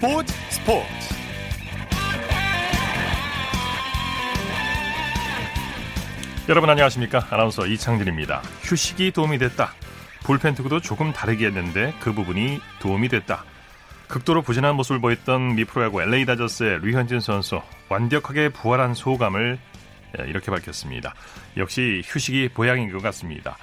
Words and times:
스포츠 0.00 0.32
스포츠. 0.48 0.86
여러분 6.48 6.70
안녕하십니까? 6.70 7.26
아나운서 7.28 7.66
이창진입니다. 7.66 8.40
휴식이 8.62 9.10
도움이 9.10 9.36
됐다. 9.36 9.74
불펜 10.24 10.54
투구도 10.54 10.80
조금 10.80 11.12
다르게 11.12 11.48
했는데 11.48 11.92
그 12.00 12.14
부분이 12.14 12.60
도움이 12.78 13.10
됐다. 13.10 13.44
극도로 14.08 14.40
부진한 14.40 14.74
모습을 14.76 15.02
보였던 15.02 15.56
미프로야구 15.56 16.00
LA 16.00 16.24
다저스의 16.24 16.78
류현진 16.80 17.20
선수 17.20 17.60
완벽하게 17.90 18.48
부활한 18.48 18.94
소감을 18.94 19.58
예, 20.18 20.24
이렇게 20.26 20.50
밝혔습니다. 20.50 21.14
역시 21.58 22.02
휴식이 22.06 22.48
보양인 22.54 22.90
것 22.90 23.02
같습니다. 23.02 23.58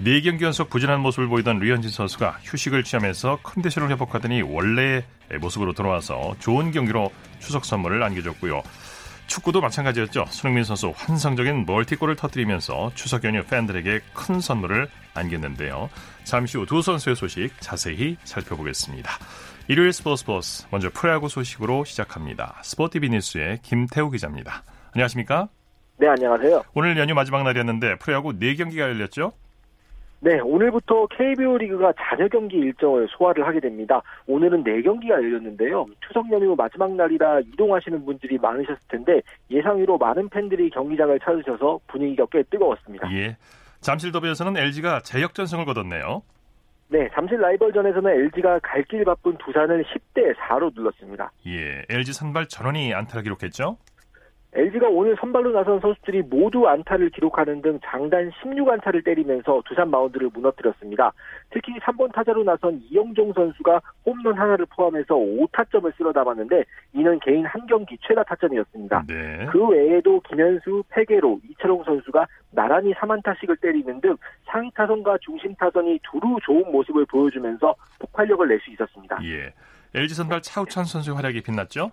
4경기 0.00 0.42
연속 0.42 0.70
부진한 0.70 1.00
모습을 1.00 1.28
보이던 1.28 1.58
류현진 1.58 1.90
선수가 1.90 2.38
휴식을 2.42 2.82
취하면서 2.82 3.40
컨디션을 3.42 3.90
회복하더니 3.90 4.42
원래의 4.42 5.02
모습으로 5.40 5.72
돌아와서 5.72 6.34
좋은 6.38 6.70
경기로 6.72 7.10
추석 7.38 7.64
선물을 7.64 8.02
안겨줬고요. 8.02 8.62
축구도 9.26 9.60
마찬가지였죠. 9.60 10.26
손흥민 10.28 10.64
선수 10.64 10.92
환상적인 10.94 11.64
멀티골을 11.66 12.16
터뜨리면서 12.16 12.90
추석 12.94 13.24
연휴 13.24 13.42
팬들에게 13.44 14.00
큰 14.14 14.40
선물을 14.40 14.88
안겼는데요. 15.14 15.88
잠시 16.24 16.58
후 16.58 16.66
두 16.66 16.82
선수의 16.82 17.16
소식 17.16 17.50
자세히 17.60 18.16
살펴보겠습니다. 18.24 19.10
일요일 19.68 19.92
스포츠 19.92 20.20
스포츠 20.20 20.66
먼저 20.70 20.90
프로야구 20.92 21.28
소식으로 21.28 21.84
시작합니다. 21.84 22.60
SPOTV 22.62 23.08
뉴스의 23.10 23.60
김태우 23.62 24.10
기자입니다. 24.10 24.64
안녕하십니까? 24.92 25.48
네, 25.98 26.08
안녕하세요. 26.08 26.64
오늘 26.74 26.98
연휴 26.98 27.14
마지막 27.14 27.42
날이었는데 27.44 27.98
프로야구 27.98 28.32
4경기가 28.32 28.78
열렸죠? 28.80 29.32
네, 30.24 30.38
오늘부터 30.38 31.06
KBO 31.08 31.58
리그가 31.58 31.92
잔여 31.98 32.28
경기 32.28 32.56
일정을 32.56 33.08
소화를 33.10 33.44
하게 33.44 33.58
됩니다. 33.58 34.00
오늘은 34.28 34.62
4경기가 34.62 35.10
열렸는데요. 35.10 35.84
추석 36.06 36.30
연휴 36.30 36.54
마지막 36.54 36.92
날이라 36.94 37.40
이동하시는 37.40 38.04
분들이 38.04 38.38
많으셨을 38.38 38.78
텐데 38.88 39.20
예상외로 39.50 39.98
많은 39.98 40.28
팬들이 40.28 40.70
경기장을 40.70 41.18
찾으셔서 41.18 41.80
분위기가 41.88 42.24
꽤 42.30 42.44
뜨거웠습니다. 42.44 43.12
예. 43.12 43.36
잠실 43.80 44.12
더비에서는 44.12 44.56
LG가 44.56 45.00
제역전승을 45.00 45.64
거뒀네요. 45.64 46.22
네, 46.88 47.08
잠실 47.14 47.40
라이벌전에서는 47.40 48.08
LG가 48.12 48.60
갈 48.60 48.84
길 48.84 49.04
바쁜 49.04 49.36
두산을 49.38 49.82
10대 49.82 50.36
4로 50.36 50.72
눌렀습니다. 50.72 51.32
예, 51.48 51.82
LG 51.88 52.12
선발 52.12 52.46
전원이 52.46 52.94
안타를 52.94 53.24
기록했죠? 53.24 53.76
LG가 54.54 54.86
오늘 54.88 55.16
선발로 55.18 55.50
나선 55.52 55.80
선수들이 55.80 56.22
모두 56.22 56.68
안타를 56.68 57.08
기록하는 57.10 57.62
등 57.62 57.80
장단 57.84 58.30
16안타를 58.42 59.02
때리면서 59.02 59.62
두산 59.66 59.88
마운드를 59.90 60.28
무너뜨렸습니다. 60.32 61.10
특히 61.50 61.72
3번 61.78 62.12
타자로 62.12 62.44
나선 62.44 62.82
이영종 62.90 63.32
선수가 63.32 63.80
홈런 64.04 64.38
하나를 64.38 64.66
포함해서 64.66 65.14
5타점을 65.14 65.96
쓸어 65.96 66.12
담았는데 66.12 66.64
이는 66.92 67.18
개인 67.20 67.46
한 67.46 67.66
경기 67.66 67.96
최다 68.06 68.24
타점이었습니다. 68.24 69.04
네. 69.08 69.46
그 69.50 69.66
외에도 69.68 70.20
김현수, 70.20 70.84
페게로, 70.90 71.40
이철홍 71.48 71.84
선수가 71.84 72.26
나란히 72.50 72.92
3안타씩을 72.92 73.58
때리는 73.62 74.02
등 74.02 74.16
상위 74.44 74.70
타선과 74.74 75.16
중심 75.22 75.54
타선이 75.54 76.00
두루 76.02 76.36
좋은 76.44 76.70
모습을 76.70 77.06
보여주면서 77.06 77.74
폭발력을 78.00 78.46
낼 78.46 78.60
수 78.60 78.70
있었습니다. 78.70 79.18
예. 79.24 79.52
LG 79.94 80.14
선발 80.14 80.42
차우찬 80.42 80.84
선수의 80.84 81.16
활약이 81.16 81.42
빛났죠? 81.42 81.90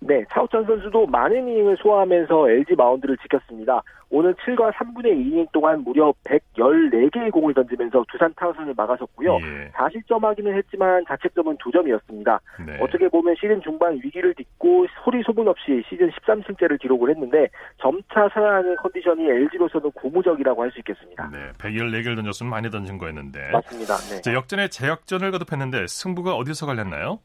네, 0.00 0.24
차우찬 0.30 0.64
선수도 0.64 1.06
많은 1.06 1.48
이닝을 1.48 1.76
소화하면서 1.78 2.50
LG 2.50 2.74
마운드를 2.76 3.16
지켰습니다. 3.18 3.82
오늘 4.10 4.32
7과 4.34 4.72
3분의 4.72 5.06
2이닝 5.06 5.52
동안 5.52 5.82
무려 5.82 6.14
114개의 6.24 7.30
공을 7.30 7.52
던지면서 7.52 8.04
두산 8.10 8.32
타선을 8.36 8.72
막아섰고요. 8.74 9.34
예. 9.34 9.70
4실점 9.72 10.22
하기는 10.22 10.56
했지만 10.56 11.04
자책점은 11.06 11.58
2점이었습니다. 11.58 12.38
네. 12.66 12.78
어떻게 12.80 13.08
보면 13.08 13.34
시즌 13.38 13.60
중반 13.60 13.94
위기를 14.02 14.34
딛고 14.34 14.86
소리 15.04 15.22
소문 15.24 15.48
없이 15.48 15.82
시즌 15.90 16.08
13승째를 16.10 16.80
기록을 16.80 17.10
했는데 17.10 17.48
점차 17.78 18.28
살아나는 18.32 18.76
컨디션이 18.76 19.28
LG로서는 19.28 19.90
고무적이라고 19.90 20.62
할 20.62 20.68
수 20.68 20.78
있겠습니다. 20.80 21.30
네, 21.32 21.50
114개를 21.58 22.14
던졌으면 22.14 22.50
많이 22.50 22.70
던진 22.70 22.98
거였는데. 22.98 23.50
맞습니다. 23.52 23.96
네. 23.96 24.20
자, 24.20 24.34
역전에 24.34 24.68
제역전을 24.68 25.30
거듭했는데 25.30 25.86
승부가 25.86 26.34
어디서 26.34 26.66
갈렸나요? 26.66 27.20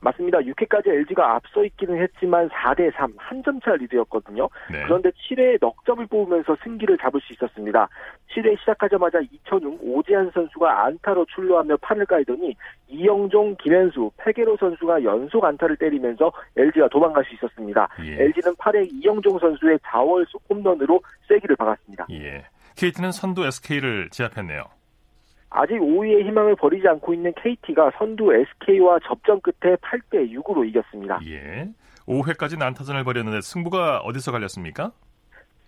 맞습니다. 0.00 0.38
6회까지 0.38 0.88
LG가 0.88 1.34
앞서 1.34 1.64
있기는 1.64 2.00
했지만 2.00 2.48
4대 2.50 2.92
3, 2.94 3.12
한 3.16 3.42
점 3.42 3.60
차 3.60 3.74
리드였거든요. 3.74 4.48
네. 4.70 4.82
그런데 4.84 5.10
7회에 5.10 5.58
넉 5.60 5.84
점을 5.84 6.04
뽑으면서 6.06 6.56
승기를 6.62 6.98
잡을 6.98 7.20
수 7.20 7.32
있었습니다. 7.32 7.88
7회 8.34 8.58
시작하자마자 8.60 9.18
이천웅, 9.32 9.78
오지한 9.80 10.30
선수가 10.32 10.84
안타로 10.84 11.24
출루하며 11.34 11.76
판을 11.78 12.06
깔더니 12.06 12.54
이영종, 12.88 13.56
김현수, 13.60 14.10
페게로 14.18 14.56
선수가 14.58 15.02
연속 15.02 15.44
안타를 15.44 15.76
때리면서 15.76 16.30
LG가 16.56 16.88
도망갈 16.88 17.24
수 17.24 17.34
있었습니다. 17.34 17.88
예. 18.04 18.22
LG는 18.24 18.54
8회 18.56 18.88
이영종 18.92 19.38
선수의 19.38 19.78
자월 19.84 20.24
홈런으로 20.48 21.00
쐐기를 21.28 21.56
박았습니다. 21.56 22.06
예. 22.10 22.44
KT는 22.76 23.10
선두 23.10 23.44
SK를 23.44 24.08
제압했네요. 24.10 24.64
아직 25.50 25.78
5위의 25.78 26.26
희망을 26.26 26.56
버리지 26.56 26.86
않고 26.88 27.14
있는 27.14 27.32
KT가 27.42 27.92
선두 27.98 28.32
SK와 28.34 28.98
접전 29.06 29.40
끝에 29.40 29.76
8대 29.76 30.30
6으로 30.32 30.68
이겼습니다. 30.68 31.20
예. 31.26 31.68
5회까지 32.06 32.58
난타전을 32.58 33.04
벌였는데 33.04 33.40
승부가 33.40 33.98
어디서 34.00 34.32
갈렸습니까? 34.32 34.92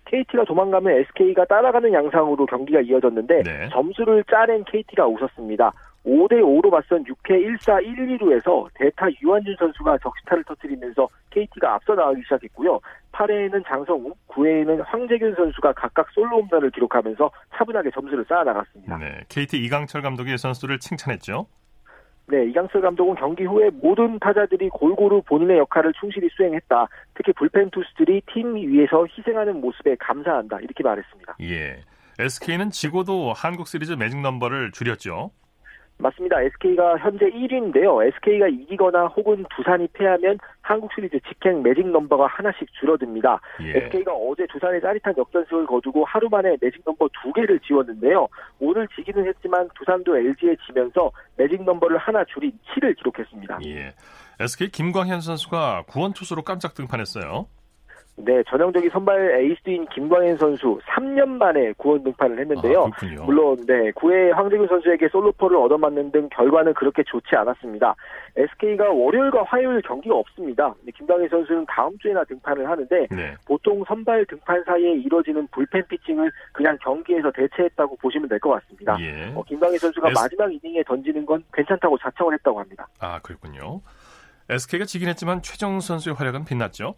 KT가 0.06 0.44
도망가면 0.44 0.92
SK가 0.92 1.44
따라가는 1.44 1.92
양상으로 1.92 2.46
경기가 2.46 2.80
이어졌는데 2.80 3.42
네. 3.42 3.68
점수를 3.70 4.24
짜낸 4.24 4.64
KT가 4.64 5.06
웃었습니다. 5.06 5.72
5대5로 6.04 6.70
맞선 6.70 7.04
6회 7.04 7.58
1사 7.58 7.84
1, 7.84 8.18
2루에서 8.18 8.68
대타 8.74 9.08
유한준 9.22 9.54
선수가 9.58 9.98
적시타를 9.98 10.44
터뜨리면서 10.44 11.08
KT가 11.30 11.74
앞서 11.74 11.94
나가기 11.94 12.22
시작했고요. 12.22 12.80
8회에는 13.12 13.66
장성우, 13.66 14.12
9회에는 14.28 14.82
황재균 14.86 15.34
선수가 15.34 15.72
각각 15.74 16.08
솔로 16.12 16.40
홈런을 16.42 16.70
기록하면서 16.70 17.30
차분하게 17.54 17.90
점수를 17.90 18.24
쌓아 18.28 18.44
나갔습니다. 18.44 18.96
네. 18.98 19.20
KT 19.28 19.62
이강철 19.64 20.02
감독이 20.02 20.36
선수들을 20.36 20.78
칭찬했죠. 20.78 21.46
네, 22.28 22.46
이강철 22.46 22.80
감독은 22.80 23.16
경기 23.16 23.44
후에 23.44 23.70
모든 23.70 24.18
타자들이 24.20 24.68
골고루 24.68 25.20
본인의 25.22 25.58
역할을 25.58 25.92
충실히 25.98 26.28
수행했다. 26.30 26.88
특히 27.14 27.32
불펜 27.32 27.68
투수들이 27.70 28.22
팀 28.32 28.54
위해서 28.54 29.04
희생하는 29.04 29.60
모습에 29.60 29.96
감사한다. 29.96 30.60
이렇게 30.60 30.82
말했습니다. 30.84 31.36
예. 31.42 31.82
SK는 32.20 32.70
지고도 32.70 33.32
한국 33.32 33.66
시리즈 33.66 33.92
매직 33.92 34.20
넘버를 34.20 34.70
줄였죠. 34.72 35.32
맞습니다. 36.00 36.40
SK가 36.40 36.96
현재 36.98 37.26
1위인데요. 37.26 38.04
SK가 38.14 38.48
이기거나 38.48 39.06
혹은 39.06 39.44
두산이 39.54 39.88
패하면 39.92 40.38
한국 40.62 40.90
시리즈 40.94 41.18
직행 41.28 41.62
매직 41.62 41.86
넘버가 41.86 42.26
하나씩 42.26 42.66
줄어듭니다. 42.80 43.40
예. 43.62 43.78
SK가 43.78 44.12
어제 44.12 44.46
두산에 44.46 44.80
짜릿한 44.80 45.14
역전승을 45.16 45.66
거두고 45.66 46.04
하루 46.04 46.28
만에 46.28 46.56
매직 46.60 46.82
넘버 46.84 47.08
두 47.22 47.32
개를 47.32 47.60
지웠는데요. 47.60 48.28
오늘 48.58 48.88
지기는 48.88 49.26
했지만 49.26 49.68
두산도 49.74 50.16
LG에 50.16 50.56
지면서 50.66 51.10
매직 51.36 51.62
넘버를 51.62 51.98
하나 51.98 52.24
줄인 52.24 52.52
7을 52.74 52.96
기록했습니다. 52.96 53.58
예. 53.66 53.92
SK 54.40 54.70
김광현 54.70 55.20
선수가 55.20 55.84
구원 55.86 56.12
투수로 56.12 56.42
깜짝 56.42 56.74
등판했어요. 56.74 57.46
네, 58.16 58.42
전형적인 58.48 58.90
선발 58.90 59.40
에이스인 59.40 59.86
김광현 59.86 60.36
선수 60.36 60.78
3년 60.84 61.26
만에 61.26 61.72
구원 61.78 62.02
등판을 62.04 62.38
했는데요. 62.40 62.84
아. 62.92 63.24
물론 63.24 63.56
네, 63.66 63.90
9회 63.92 64.30
황재균 64.32 64.68
선수에게 64.68 65.08
솔로포를 65.08 65.56
얻어맞는 65.56 66.12
등 66.12 66.28
결과는 66.30 66.74
그렇게 66.74 67.02
좋지 67.04 67.34
않았습니다. 67.34 67.94
SK가 68.36 68.90
월요일과 68.90 69.44
화요일 69.44 69.80
경기가 69.80 70.14
없습니다. 70.16 70.74
근데 70.74 70.92
김광현 70.92 71.28
선수는 71.30 71.64
다음 71.66 71.96
주에나 71.98 72.22
등판을 72.24 72.68
하는데 72.68 73.06
네. 73.10 73.34
보통 73.46 73.82
선발 73.88 74.26
등판 74.26 74.64
사이에 74.66 74.92
이뤄지는 74.96 75.46
불펜 75.50 75.82
피칭을 75.88 76.30
그냥 76.52 76.76
경기에서 76.82 77.30
대체했다고 77.32 77.96
보시면 77.96 78.28
될 78.28 78.38
것 78.40 78.50
같습니다. 78.50 78.96
예. 79.00 79.32
어, 79.34 79.42
김광현 79.44 79.78
선수가 79.78 80.08
S- 80.10 80.20
마지막 80.20 80.52
이닝에 80.52 80.82
던지는 80.82 81.24
건 81.24 81.42
괜찮다고 81.54 81.96
자청을 81.98 82.34
했다고 82.34 82.60
합니다. 82.60 82.86
아, 83.00 83.18
그렇군요. 83.20 83.80
SK가 84.50 84.84
지긴 84.84 85.08
했지만 85.08 85.40
최정 85.42 85.80
선수의 85.80 86.14
활약은 86.16 86.44
빛났죠. 86.44 86.96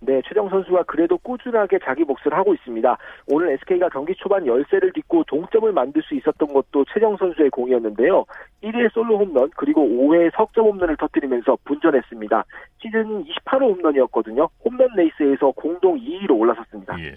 네, 0.00 0.22
최정 0.26 0.48
선수가 0.48 0.84
그래도 0.84 1.18
꾸준하게 1.18 1.78
자기 1.84 2.04
몫을 2.04 2.32
하고 2.32 2.54
있습니다. 2.54 2.96
오늘 3.26 3.52
SK가 3.52 3.88
경기 3.88 4.14
초반 4.14 4.46
열세를 4.46 4.92
딛고 4.92 5.24
동점을 5.24 5.70
만들 5.72 6.02
수 6.02 6.14
있었던 6.14 6.52
것도 6.52 6.84
최정 6.92 7.16
선수의 7.16 7.50
공이었는데요. 7.50 8.24
1회 8.62 8.92
솔로 8.92 9.18
홈런 9.18 9.50
그리고 9.56 9.82
5회 9.82 10.30
석점 10.36 10.66
홈런을 10.66 10.96
터뜨리면서 10.96 11.56
분전했습니다. 11.64 12.44
시즌 12.80 13.24
28호 13.24 13.74
홈런이었거든요. 13.76 14.48
홈런 14.64 14.88
레이스에서 14.96 15.50
공동 15.52 15.98
2위로 15.98 16.38
올라섰습니다. 16.38 16.96
예. 17.00 17.14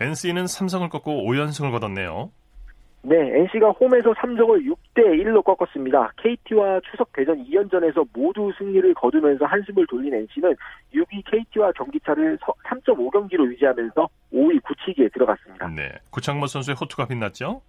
NC는 0.00 0.46
삼성을 0.46 0.88
꺾고 0.88 1.24
5연승을 1.24 1.72
거뒀네요. 1.72 2.30
네, 3.08 3.38
NC가 3.38 3.70
홈에서 3.70 4.12
삼성을 4.18 4.64
6대 4.64 5.04
1로 5.22 5.44
꺾었습니다. 5.44 6.10
KT와 6.16 6.80
추석 6.90 7.12
대전 7.12 7.36
2연전에서 7.44 8.04
모두 8.12 8.52
승리를 8.58 8.94
거두면서 8.94 9.44
한숨을 9.44 9.86
돌린 9.86 10.12
NC는 10.12 10.56
6위 10.92 11.22
KT와 11.30 11.70
경기차를 11.70 12.36
3.5경기로 12.38 13.46
유지하면서 13.52 14.08
5위 14.32 14.60
굳히기에 14.64 15.10
들어갔습니다. 15.10 15.68
네. 15.68 15.92
구창모 16.10 16.48
선수의 16.48 16.74
호투가 16.80 17.06
빛났죠. 17.06 17.62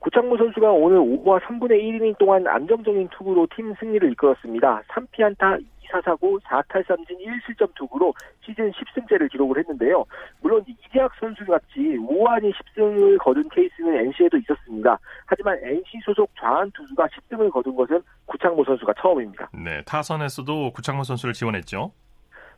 구창모 0.00 0.36
선수가 0.36 0.70
오늘 0.70 0.98
5와 0.98 1.40
3분의 1.40 1.82
1이닝 1.82 2.18
동안 2.18 2.46
안정적인 2.46 3.08
투구로 3.08 3.48
팀 3.56 3.74
승리를 3.80 4.12
이끌었습니다. 4.12 4.82
3피안타 4.88 5.64
2사사고 5.88 6.40
4탈3진 6.42 7.18
1실점 7.18 7.74
투구로 7.74 8.14
시즌 8.44 8.70
10승째를 8.70 9.30
기록을 9.30 9.58
했는데요. 9.58 10.04
물론 10.40 10.64
이재학 10.66 11.12
선수 11.18 11.44
같이 11.44 11.78
우완이 11.78 12.52
10승을 12.52 13.18
거둔 13.18 13.48
케이스는 13.50 13.94
NC에도 14.06 14.36
있었습니다. 14.38 14.98
하지만 15.26 15.58
NC 15.62 16.00
소속 16.04 16.30
좌완 16.38 16.70
투수가 16.72 17.06
10승을 17.06 17.50
거둔 17.50 17.76
것은 17.76 18.00
구창모 18.26 18.64
선수가 18.64 18.94
처음입니다. 19.00 19.50
네, 19.52 19.82
타선에서도 19.82 20.72
구창모 20.72 21.04
선수를 21.04 21.34
지원했죠. 21.34 21.92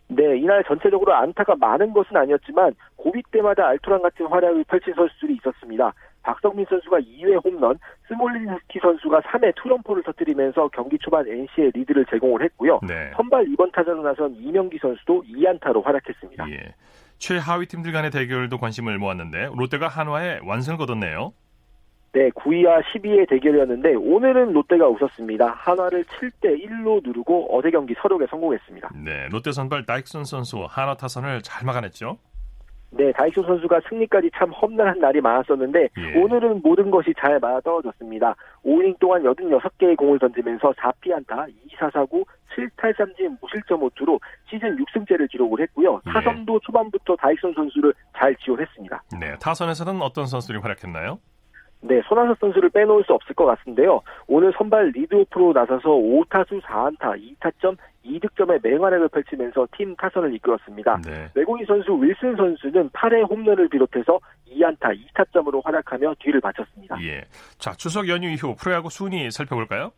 네, 0.08 0.38
이날 0.38 0.64
전체적으로 0.64 1.14
안타가 1.14 1.54
많은 1.54 1.92
것은 1.92 2.16
아니었지만 2.16 2.74
고비 2.96 3.22
때마다 3.30 3.68
알토란 3.68 4.02
같은 4.02 4.26
활약을 4.26 4.64
펼친 4.64 4.92
선수들이 4.94 5.36
있었습니다. 5.36 5.92
박석민 6.22 6.66
선수가 6.68 6.98
2회 6.98 7.44
홈런, 7.44 7.78
스몰린스키 8.08 8.78
선수가 8.80 9.20
3회 9.20 9.54
투런포를 9.56 10.02
터뜨리면서 10.02 10.68
경기 10.68 10.98
초반 10.98 11.26
NC의 11.26 11.72
리드를 11.74 12.04
제공을 12.10 12.42
했고요. 12.42 12.80
네. 12.86 13.10
선발 13.16 13.46
2번 13.46 13.72
타자로 13.72 14.02
나선 14.02 14.34
이명기 14.34 14.78
선수도 14.78 15.22
2안타로 15.22 15.82
활약했습니다. 15.82 16.50
예. 16.50 16.74
최하위 17.18 17.66
팀들 17.66 17.92
간의 17.92 18.10
대결도 18.10 18.58
관심을 18.58 18.98
모았는데 18.98 19.50
롯데가 19.54 19.88
한화에 19.88 20.40
완승을 20.42 20.78
거뒀네요. 20.78 21.32
네, 22.12 22.28
9위와 22.30 22.82
12위의 22.82 23.28
대결이었는데 23.28 23.94
오늘은 23.94 24.52
롯데가 24.52 24.88
웃었습니다. 24.88 25.46
한화를 25.46 26.04
7대 26.04 26.60
1로 26.64 27.00
누르고 27.04 27.56
어제 27.56 27.70
경기 27.70 27.94
서력에 28.02 28.26
성공했습니다. 28.28 28.90
네, 29.04 29.28
롯데 29.30 29.52
선발 29.52 29.86
다익슨 29.86 30.24
선수 30.24 30.66
한화 30.68 30.96
타선을 30.96 31.42
잘 31.42 31.64
막아냈죠. 31.64 32.18
네, 32.92 33.12
다익슨 33.12 33.44
선수가 33.44 33.80
승리까지 33.88 34.30
참 34.34 34.50
험난한 34.50 34.98
날이 34.98 35.20
많았었는데 35.20 35.88
예. 35.96 36.20
오늘은 36.20 36.60
모든 36.62 36.90
것이 36.90 37.14
잘 37.18 37.38
맞아 37.38 37.60
떨어졌습니다. 37.60 38.34
5이닝 38.64 38.98
동안 38.98 39.22
86개의 39.22 39.96
공을 39.96 40.18
던지면서 40.18 40.72
4피안타, 40.72 41.48
2사사구, 41.68 42.24
7탈3진 42.56 43.38
무실점 43.40 43.80
5투로 43.80 44.18
시즌 44.48 44.76
6승째를 44.76 45.30
기록을 45.30 45.60
했고요. 45.60 46.00
예. 46.06 46.12
타선도 46.12 46.58
초반부터 46.60 47.14
다익슨 47.16 47.52
선수를 47.54 47.94
잘 48.16 48.34
지원했습니다. 48.36 49.02
네, 49.20 49.36
타선에서는 49.40 50.02
어떤 50.02 50.26
선수들이 50.26 50.58
활약했나요? 50.58 51.20
네, 51.82 52.02
손아섭 52.06 52.38
선수를 52.38 52.70
빼놓을 52.70 53.04
수 53.04 53.12
없을 53.14 53.34
것 53.34 53.46
같은데요. 53.46 54.02
오늘 54.26 54.52
선발 54.56 54.90
리드오프로 54.90 55.52
나서서 55.52 55.88
5타수 55.88 56.60
4안타, 56.62 57.18
2타점, 57.40 57.76
2득점의 58.04 58.60
맹활약을 58.62 59.08
펼치면서 59.08 59.66
팀 59.76 59.96
타선을 59.96 60.34
이끌었습니다. 60.34 61.00
네. 61.04 61.28
외국인 61.34 61.66
선수 61.66 61.92
윌슨 62.00 62.36
선수는 62.36 62.90
8회 62.90 63.28
홈런을 63.30 63.68
비롯해서 63.68 64.18
2안타, 64.50 64.96
2타점으로 65.14 65.64
활약하며 65.64 66.14
뒤를 66.18 66.40
바쳤습니다. 66.40 67.02
예. 67.02 67.22
자, 67.58 67.72
추석 67.72 68.08
연휴 68.08 68.28
이후 68.28 68.54
프로야구 68.58 68.90
순위 68.90 69.30
살펴볼까요? 69.30 69.92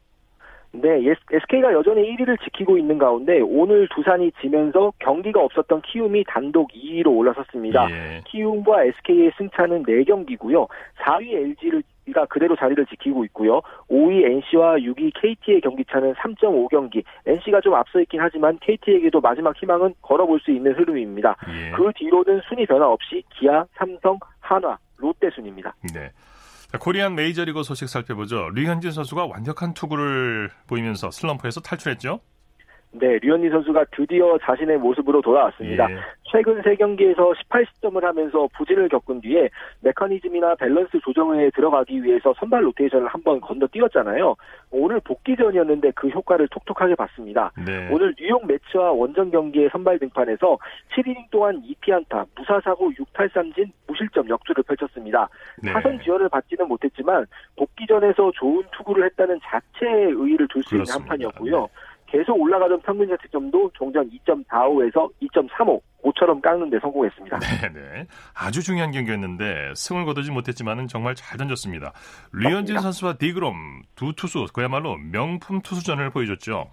네, 0.73 1.03
SK가 1.31 1.73
여전히 1.75 2.17
1위를 2.17 2.43
지키고 2.43 2.79
있는 2.79 2.97
가운데 2.97 3.41
오늘 3.41 3.87
두산이 3.95 4.33
지면서 4.41 4.93
경기가 4.99 5.41
없었던 5.41 5.83
키움이 5.83 6.25
단독 6.27 6.71
2위로 6.73 7.09
올라섰습니다. 7.09 7.91
예. 7.91 8.21
키움과 8.27 8.85
SK의 8.85 9.33
승차는 9.37 9.85
4경기고요. 9.85 10.67
4위 10.99 11.35
LG를 11.35 11.83
가 12.13 12.27
그대로 12.27 12.57
자리를 12.57 12.85
지키고 12.87 13.25
있고요. 13.27 13.61
5위 13.89 14.25
NC와 14.25 14.77
6위 14.79 15.13
KT의 15.15 15.61
경기차는 15.61 16.15
3.5경기. 16.15 17.05
NC가 17.27 17.61
좀 17.61 17.75
앞서 17.75 18.01
있긴 18.01 18.21
하지만 18.21 18.59
KT에게도 18.61 19.21
마지막 19.21 19.57
희망은 19.57 19.95
걸어볼 20.03 20.41
수 20.41 20.51
있는 20.51 20.73
흐름입니다. 20.73 21.37
예. 21.49 21.71
그 21.71 21.93
뒤로는 21.95 22.41
순위 22.49 22.67
변화 22.67 22.89
없이 22.89 23.23
기아, 23.39 23.65
삼성, 23.75 24.19
한화, 24.41 24.77
롯데 24.99 25.31
순입니다. 25.31 25.75
네. 25.95 26.11
자, 26.73 26.79
코리안 26.79 27.15
메이저리그 27.15 27.63
소식 27.65 27.87
살펴보죠. 27.87 28.49
류현진 28.55 28.93
선수가 28.93 29.27
완벽한 29.27 29.75
투구를 29.75 30.49
보이면서 30.67 31.11
슬럼프에서 31.11 31.61
탈출했죠. 31.61 32.21
네, 32.93 33.19
류현진 33.21 33.51
선수가 33.51 33.85
드디어 33.95 34.39
자신의 34.43 34.79
모습으로 34.79 35.21
돌아왔습니다. 35.21 35.91
예. 35.91 35.97
최근 36.33 36.63
3경기에서 36.63 37.35
18실점을 37.51 38.01
하면서 38.01 38.49
부진을 38.57 38.89
겪은 38.89 39.21
뒤에 39.21 39.51
메커니즘이나 39.81 40.55
밸런스 40.55 40.99
조정에 41.01 41.51
들어가기 41.51 42.03
위해서 42.03 42.33
선발 42.39 42.65
로테이션을 42.65 43.07
한번 43.07 43.39
건너뛰었잖아요. 43.41 44.35
오늘 44.71 44.99
복귀전이었는데 45.01 45.93
그 45.95 46.09
효과를 46.09 46.49
톡톡하게 46.49 46.95
봤습니다. 46.95 47.53
네. 47.67 47.91
오늘 47.91 48.15
뉴욕 48.19 48.47
메츠와 48.47 48.93
원정 48.93 49.31
경기의 49.31 49.69
선발 49.71 49.99
등판에서 49.99 50.57
7이닝 50.97 51.31
동안 51.31 51.63
2피안타, 51.63 52.27
무사사구 52.35 52.91
6탈삼진, 52.93 53.71
무실점 53.87 54.31
역주를 54.31 54.65
펼쳤습니다. 54.65 55.29
네. 55.63 55.71
타선 55.71 56.01
지원을 56.01 56.31
받지는 56.31 56.67
못했지만 56.67 57.27
복귀전에서 57.57 58.33
좋은 58.35 58.65
투구를 58.73 59.05
했다는 59.05 59.39
자체의 59.45 60.13
의의를 60.13 60.49
둘 60.49 60.63
수 60.63 60.77
있는 60.77 60.87
한 60.91 61.05
판이었고요. 61.05 61.61
네. 61.61 61.67
계속 62.13 62.39
올라가던 62.39 62.83
평균 62.83 63.09
자책점도 63.09 63.71
종전 63.73 64.11
2.45에서 64.11 65.11
2.35 65.23 65.81
5처럼 66.03 66.43
깎는 66.43 66.69
데 66.69 66.79
성공했습니다. 66.81 67.39
네네. 67.39 68.07
아주 68.35 68.63
중요한 68.63 68.91
경기였는데 68.91 69.73
승을 69.75 70.05
거두지 70.05 70.31
못했지만 70.31 70.87
정말 70.89 71.15
잘 71.15 71.39
던졌습니다. 71.39 71.93
류현진 72.33 72.79
선수와 72.81 73.15
디그롬 73.15 73.83
두 73.95 74.13
투수 74.15 74.45
그야말로 74.53 74.97
명품 74.99 75.63
투수전을 75.63 76.11
보여줬죠. 76.11 76.71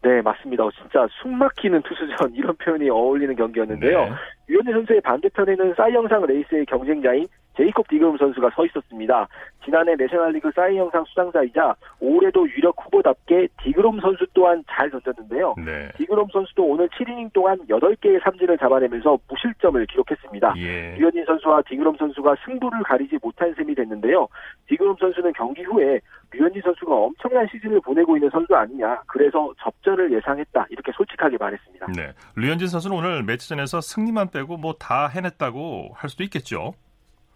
네, 0.00 0.22
맞습니다. 0.22 0.62
진짜 0.80 1.06
숨막히는 1.20 1.82
투수전 1.82 2.34
이런 2.34 2.56
표현이 2.56 2.88
어울리는 2.88 3.34
경기였는데요. 3.36 4.04
네. 4.04 4.10
류현진 4.46 4.72
선수의 4.72 5.00
반대편에는 5.02 5.74
사이 5.76 5.92
영상 5.92 6.24
레이스의 6.24 6.64
경쟁자인 6.64 7.26
제이콥 7.58 7.88
디그롬 7.88 8.16
선수가 8.16 8.50
서 8.54 8.64
있었습니다. 8.66 9.26
지난해 9.64 9.96
내셔널리그 9.96 10.50
사이 10.54 10.76
영상 10.76 11.04
수상자이자 11.04 11.74
올해도 12.00 12.48
유력 12.50 12.76
후보답게 12.78 13.48
디그롬 13.64 14.00
선수 14.00 14.24
또한 14.32 14.62
잘 14.70 14.88
던졌는데요. 14.90 15.56
네. 15.58 15.88
디그롬 15.96 16.28
선수도 16.32 16.64
오늘 16.64 16.88
7이닝 16.88 17.32
동안 17.32 17.58
8개의 17.68 18.22
삼진을 18.22 18.56
잡아내면서 18.58 19.18
무실점을 19.28 19.84
기록했습니다. 19.86 20.54
예. 20.58 20.94
류현진 20.98 21.24
선수와 21.26 21.62
디그롬 21.62 21.96
선수가 21.96 22.36
승부를 22.46 22.82
가리지 22.84 23.18
못한 23.20 23.52
셈이 23.54 23.74
됐는데요. 23.74 24.28
디그롬 24.68 24.96
선수는 25.00 25.32
경기 25.32 25.62
후에 25.64 26.00
류현진 26.30 26.62
선수가 26.62 26.94
엄청난 26.94 27.46
시즌을 27.50 27.80
보내고 27.80 28.16
있는 28.16 28.30
선수 28.30 28.54
아니냐. 28.54 29.02
그래서 29.08 29.52
접전을 29.60 30.12
예상했다. 30.12 30.66
이렇게 30.70 30.92
솔직하게 30.92 31.36
말했습니다. 31.38 31.86
네. 31.96 32.12
류현진 32.36 32.68
선수는 32.68 32.96
오늘 32.96 33.24
매치 33.24 33.48
전에서 33.48 33.80
승리만 33.80 34.30
빼고 34.30 34.56
뭐 34.56 34.74
다 34.78 35.08
해냈다고 35.08 35.90
할 35.94 36.08
수도 36.08 36.22
있겠죠. 36.22 36.72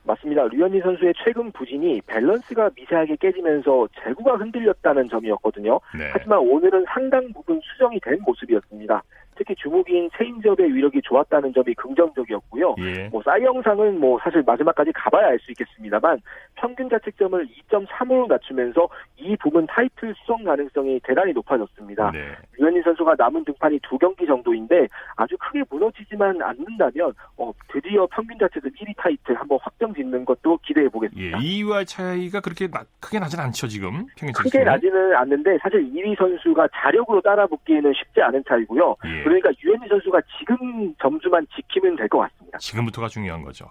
맞습니다. 0.04 0.44
류현진 0.48 0.82
선수의 0.82 1.14
최근 1.24 1.52
부진이 1.52 2.00
밸런스가 2.06 2.70
미세하게 2.76 3.16
깨지면서 3.16 3.88
제구가 4.02 4.36
흔들렸다는 4.36 5.08
점이었거든요. 5.08 5.80
네. 5.96 6.10
하지만 6.12 6.40
오늘은 6.40 6.84
상당 6.88 7.32
부분 7.32 7.60
수정이 7.62 8.00
된 8.00 8.18
모습이었습니다. 8.24 9.02
특히 9.42 9.54
주목인 9.56 10.08
체인지업의 10.16 10.72
위력이 10.72 11.02
좋았다는 11.02 11.52
점이 11.52 11.74
긍정적이었고요. 11.74 12.76
예. 12.78 13.08
뭐 13.08 13.22
사이 13.24 13.42
영상은 13.42 13.98
뭐 13.98 14.18
사실 14.22 14.42
마지막까지 14.46 14.92
가봐야 14.92 15.26
알 15.28 15.42
수 15.42 15.50
있겠습니다만 15.50 16.20
평균 16.54 16.88
자책점을 16.88 17.48
2.3으로 17.68 18.28
낮추면서 18.28 18.88
이 19.16 19.36
부분 19.36 19.66
타이틀 19.66 20.14
수성 20.20 20.44
가능성이 20.44 21.00
대단히 21.02 21.32
높아졌습니다. 21.32 22.12
네. 22.12 22.20
유현진 22.60 22.82
선수가 22.82 23.16
남은 23.18 23.44
등판이 23.44 23.80
두 23.82 23.98
경기 23.98 24.24
정도인데 24.26 24.86
아주 25.16 25.36
크게 25.38 25.64
무너지지만 25.68 26.40
않는다면 26.40 27.12
어, 27.36 27.50
드디어 27.72 28.06
평균 28.06 28.38
자책점 28.38 28.70
1위 28.70 28.94
타이틀 28.96 29.34
한번 29.34 29.58
확정 29.62 29.92
짓는 29.92 30.24
것도 30.24 30.58
기대해 30.62 30.88
보겠습니다. 30.88 31.38
예, 31.38 31.42
2위와 31.42 31.84
차이가 31.86 32.40
그렇게 32.40 32.68
나, 32.68 32.84
크게 33.00 33.18
나진 33.18 33.40
않죠 33.40 33.66
지금 33.66 34.06
평균 34.16 34.32
크게 34.34 34.62
나지는 34.62 35.16
않는데 35.16 35.58
사실 35.62 35.82
2위 35.92 36.16
선수가 36.16 36.68
자력으로 36.72 37.20
따라붙기에는 37.22 37.92
쉽지 37.94 38.22
않은 38.22 38.44
차이고요. 38.46 38.96
예. 39.06 39.22
그러니까 39.40 39.50
유현진 39.64 39.88
선수가 39.88 40.20
지금 40.38 40.94
점수만 41.00 41.46
지키면 41.54 41.96
될 41.96 42.08
것 42.08 42.18
같습니다. 42.18 42.58
지금부터가 42.58 43.08
중요한 43.08 43.42
거죠. 43.42 43.70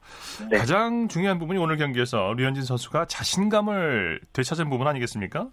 네. 0.50 0.58
가장 0.58 1.08
중요한 1.08 1.38
부분이 1.38 1.60
오늘 1.60 1.78
경기에서 1.78 2.34
류현진 2.36 2.64
선수가 2.64 3.06
자신감을 3.06 4.22
되찾은 4.34 4.70
부분 4.70 4.88
아니겠습니까? 4.88 5.50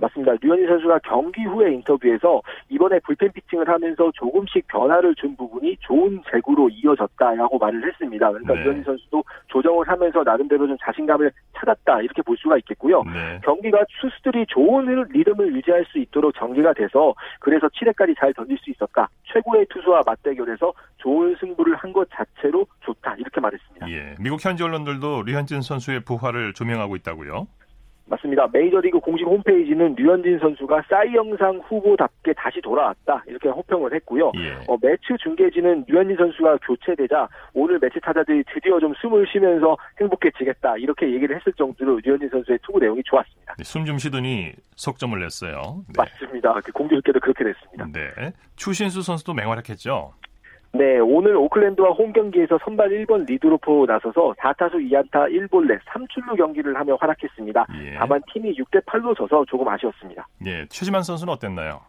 맞습니다. 0.00 0.32
류현진 0.40 0.66
선수가 0.66 1.00
경기 1.00 1.44
후에 1.44 1.72
인터뷰에서 1.74 2.40
이번에 2.70 2.98
불펜 3.00 3.30
피칭을 3.32 3.68
하면서 3.68 4.10
조금씩 4.14 4.66
변화를 4.68 5.14
준 5.16 5.36
부분이 5.36 5.76
좋은 5.80 6.22
제구로 6.30 6.68
이어졌다라고 6.70 7.58
말을 7.58 7.86
했습니다. 7.86 8.30
그러니까 8.30 8.54
네. 8.54 8.60
류현진 8.64 8.84
선수도 8.84 9.22
조정을 9.48 9.86
하면서 9.88 10.22
나름대로 10.22 10.66
좀 10.66 10.76
자신감을 10.82 11.30
찾았다 11.58 12.00
이렇게 12.00 12.22
볼 12.22 12.36
수가 12.38 12.56
있겠고요. 12.58 13.02
네. 13.04 13.40
경기가 13.44 13.84
투수들이 14.00 14.46
좋은 14.48 14.86
리듬을 15.10 15.54
유지할 15.56 15.84
수 15.86 15.98
있도록 15.98 16.34
전개가 16.34 16.72
돼서 16.72 17.14
그래서 17.40 17.68
7회까지 17.68 18.18
잘 18.18 18.32
던질 18.32 18.56
수 18.58 18.70
있었다. 18.70 19.08
최고의 19.32 19.66
투수와 19.70 20.00
맞대결에서 20.06 20.72
좋은 20.96 21.36
승부를 21.40 21.76
한 21.76 21.90
것 21.90 22.08
자체로 22.12 22.64
좋다 22.84 23.16
이렇게 23.18 23.40
말했습니다. 23.40 23.90
예, 23.90 24.14
미국 24.20 24.44
현지 24.44 24.62
언론들도 24.62 25.24
류현진 25.24 25.60
선수의 25.60 26.04
부활을 26.04 26.52
조명하고 26.54 26.94
있다고요. 26.94 27.48
맞습니다. 28.10 28.48
메이저리그 28.52 28.98
공식 28.98 29.24
홈페이지는 29.24 29.94
류현진 29.94 30.40
선수가 30.40 30.82
사이 30.90 31.14
영상 31.14 31.60
후보답게 31.68 32.32
다시 32.32 32.60
돌아왔다 32.60 33.22
이렇게 33.26 33.48
호평을 33.48 33.94
했고요. 33.94 34.32
예. 34.36 34.54
어, 34.66 34.76
메츠 34.82 35.16
중계진은 35.22 35.84
류현진 35.86 36.16
선수가 36.16 36.58
교체되자 36.58 37.28
오늘 37.54 37.78
메츠 37.78 38.00
타자들이 38.00 38.42
드디어 38.52 38.80
좀 38.80 38.92
숨을 38.94 39.26
쉬면서 39.32 39.76
행복해지겠다 40.00 40.76
이렇게 40.78 41.12
얘기를 41.12 41.36
했을 41.36 41.52
정도로 41.52 42.00
류현진 42.04 42.28
선수의 42.30 42.58
투구 42.62 42.80
내용이 42.80 43.00
좋았습니다. 43.04 43.54
네, 43.56 43.64
숨좀 43.64 43.98
쉬더니 43.98 44.52
석점을 44.74 45.18
냈어요. 45.18 45.84
네. 45.86 45.92
맞습니다. 45.96 46.54
그 46.64 46.72
공교롭게도 46.72 47.20
그렇게 47.20 47.44
됐습니다. 47.44 47.86
네. 47.92 48.32
추신수 48.56 49.02
선수도 49.02 49.34
맹활약했죠. 49.34 50.12
네, 50.72 50.98
오늘 50.98 51.36
오클랜드와 51.36 51.90
홈 51.90 52.12
경기에서 52.12 52.58
선발 52.64 52.90
1번 52.90 53.26
리드오프로 53.26 53.86
나서서 53.88 54.34
4타수 54.38 54.74
2안타 54.74 55.28
1볼넷 55.28 55.80
3출루 55.80 56.36
경기를 56.36 56.76
하며 56.76 56.94
활약했습니다. 56.94 57.66
예. 57.82 57.94
다만 57.98 58.20
팀이 58.32 58.54
6대 58.54 58.84
8로 58.84 59.16
져서 59.16 59.44
조금 59.48 59.66
아쉬웠습니다. 59.68 60.28
예. 60.46 60.66
최지만 60.68 61.02
선수는 61.02 61.32
어땠나요? 61.32 61.80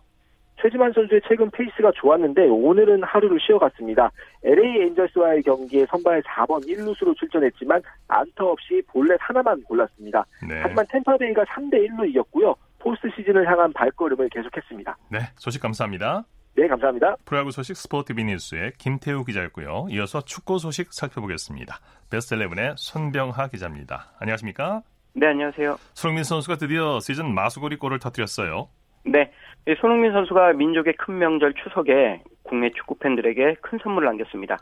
최지만 0.61 0.91
선수의 0.93 1.21
최근 1.27 1.49
페이스가 1.51 1.91
좋았는데 1.95 2.47
오늘은 2.47 3.03
하루를 3.03 3.39
쉬어갔습니다. 3.39 4.11
LA 4.43 4.81
엔젤스와의 4.87 5.43
경기에 5.43 5.85
선발 5.89 6.21
4번 6.23 6.67
1루수로 6.67 7.15
출전했지만 7.17 7.81
안타 8.07 8.45
없이 8.45 8.81
볼넷 8.87 9.17
하나만 9.19 9.61
골랐습니다. 9.63 10.25
네. 10.47 10.59
하지만 10.61 10.85
탬파베이가 10.89 11.43
3대 11.45 11.87
1로 11.87 12.07
이겼고요. 12.09 12.55
포스트 12.79 13.09
시즌을 13.15 13.47
향한 13.47 13.71
발걸음을 13.73 14.29
계속했습니다. 14.29 14.97
네. 15.09 15.19
소식 15.35 15.61
감사합니다. 15.61 16.25
네, 16.55 16.67
감사합니다. 16.67 17.15
프로야구 17.25 17.51
소식 17.51 17.77
스포티비 17.77 18.23
뉴스의 18.25 18.73
김태우 18.77 19.23
기자였고요. 19.23 19.87
이어서 19.89 20.21
축구 20.21 20.59
소식 20.59 20.91
살펴보겠습니다. 20.91 21.79
베스트 22.09 22.35
11의 22.35 22.73
손병하 22.75 23.47
기자입니다. 23.47 24.11
안녕하십니까? 24.19 24.81
네, 25.13 25.27
안녕하세요. 25.27 25.77
손흥민 25.93 26.23
선수가 26.23 26.57
드디어 26.57 26.99
시즌 26.99 27.33
마수걸이 27.33 27.77
골을 27.77 27.99
터뜨렸어요. 27.99 28.67
네, 29.05 29.31
이 29.67 29.75
손흥민 29.79 30.11
선수가 30.11 30.53
민족의 30.53 30.95
큰 30.97 31.17
명절 31.17 31.53
추석에 31.55 32.21
국내 32.43 32.69
축구 32.71 32.95
팬들에게 32.95 33.55
큰 33.61 33.79
선물을 33.81 34.05
남겼습니다. 34.07 34.57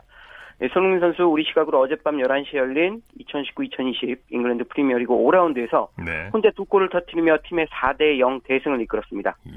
이 0.62 0.68
손흥민 0.68 1.00
선수 1.00 1.24
우리 1.24 1.42
시각으로 1.44 1.80
어젯밤 1.80 2.18
11시에 2.18 2.56
열린 2.56 3.02
2019-2020 3.18 4.18
잉글랜드 4.30 4.64
프리미어리그 4.64 5.12
5라운드에서 5.12 5.88
네. 6.04 6.28
혼자 6.32 6.50
두 6.50 6.66
골을 6.66 6.90
터뜨리며 6.90 7.38
팀의 7.44 7.66
4대 7.68 8.18
0 8.18 8.40
대승을 8.42 8.80
이끌었습니다. 8.82 9.36
예. 9.46 9.52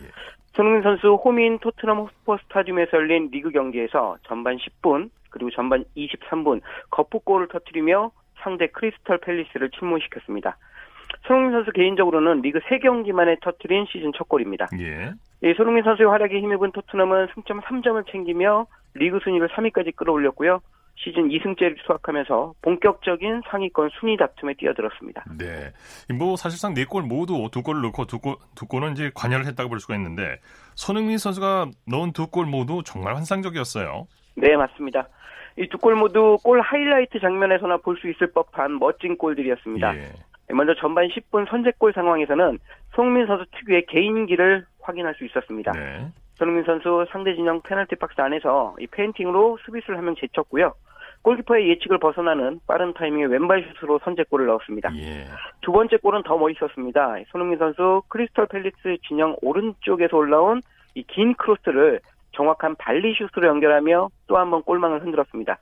손흥민 0.54 0.82
선수 0.84 1.16
홈인 1.16 1.60
토트넘 1.60 2.00
호스퍼 2.00 2.38
스타디움에서 2.44 2.98
열린 2.98 3.30
리그 3.32 3.50
경기에서 3.52 4.18
전반 4.24 4.58
10분 4.58 5.10
그리고 5.30 5.50
전반 5.52 5.84
23분 5.98 6.62
거푸골을 6.92 7.48
터뜨리며 7.50 8.12
상대 8.36 8.68
크리스털 8.68 9.18
팰리스를 9.18 9.72
침몰시켰습니다. 9.72 10.58
손흥민 11.28 11.52
선수 11.52 11.72
개인적으로는 11.72 12.42
리그 12.42 12.60
3경기만에 12.60 13.42
터뜨린 13.42 13.86
시즌 13.90 14.14
첫 14.16 14.30
골입니다. 14.30 14.70
예. 14.80 15.12
이 15.44 15.54
손흥민 15.56 15.84
선수의 15.84 16.08
활약에 16.08 16.40
힘입은 16.40 16.72
토트넘은 16.72 17.28
승점 17.34 17.60
3점을 17.62 18.10
챙기며 18.10 18.68
리그 18.94 19.20
순위를 19.22 19.50
3위까지 19.50 19.96
끌어올렸고요. 19.96 20.62
시즌 21.04 21.28
2승째를 21.28 21.76
수확하면서 21.86 22.54
본격적인 22.62 23.42
상위권 23.50 23.90
순위 24.00 24.16
다툼에 24.16 24.54
뛰어들었습니다. 24.56 25.26
네. 25.38 25.72
뭐 26.18 26.36
사실상 26.38 26.74
네 26.74 26.86
골 26.86 27.04
모두 27.04 27.50
두 27.52 27.62
골을 27.64 27.82
넣고 27.82 28.06
두, 28.06 28.20
골, 28.20 28.36
두 28.56 28.66
골은 28.68 28.94
이제 28.94 29.12
관여를 29.14 29.46
했다고 29.48 29.70
볼 29.70 29.80
수가 29.80 29.96
있는데 29.96 30.40
손흥민 30.76 31.18
선수가 31.18 31.68
넣은 31.88 32.14
두 32.14 32.28
골 32.28 32.46
모두 32.46 32.82
정말 32.86 33.16
환상적이었어요. 33.16 34.08
네, 34.36 34.56
맞습니다. 34.56 35.08
이 35.58 35.68
두 35.68 35.78
골 35.78 35.96
모두 35.96 36.38
골 36.44 36.62
하이라이트 36.62 37.20
장면에서나 37.20 37.78
볼 37.78 37.98
수 37.98 38.10
있을 38.10 38.32
법한 38.32 38.80
멋진 38.80 39.18
골들이었습니다. 39.18 39.96
예. 39.98 40.12
먼저 40.54 40.74
전반 40.76 41.08
10분 41.08 41.50
선제골 41.50 41.94
상황에서는 41.94 42.60
손흥민 42.96 43.26
선수 43.28 43.46
특유의 43.52 43.86
개인기를 43.88 44.66
확인할 44.82 45.16
수 45.16 45.26
있었습니다. 45.26 45.72
네. 45.74 46.08
손흥민 46.36 46.64
선수 46.66 47.06
상대 47.12 47.36
진영 47.36 47.62
페널티 47.62 47.96
박스 47.98 48.20
안에서 48.20 48.76
이 48.80 48.88
페인팅으로 48.88 49.58
수비수를 49.66 49.98
한 49.98 50.06
명 50.06 50.16
제쳤고요. 50.16 50.74
골키퍼의 51.24 51.70
예측을 51.70 51.98
벗어나는 52.00 52.60
빠른 52.68 52.94
타이밍의 52.94 53.28
왼발 53.28 53.64
슛으로 53.80 54.00
선제골을 54.04 54.46
넣었습니다. 54.48 54.96
예. 54.98 55.26
두 55.62 55.72
번째 55.72 55.98
골은 55.98 56.24
더 56.24 56.38
멋있었습니다. 56.38 57.16
손흥민 57.30 57.58
선수 57.58 58.02
크리스털 58.10 58.46
팰리스 58.48 58.98
진영 59.08 59.36
오른쪽에서 59.42 60.16
올라온 60.18 60.62
이 60.96 61.04
긴 61.08 61.34
크로스를 61.36 62.00
정확한 62.34 62.76
발리 62.76 63.16
슛으로 63.16 63.48
연결하며 63.48 64.10
또 64.28 64.38
한 64.38 64.52
번 64.52 64.62
골망을 64.64 65.02
흔들었습니다. 65.04 65.58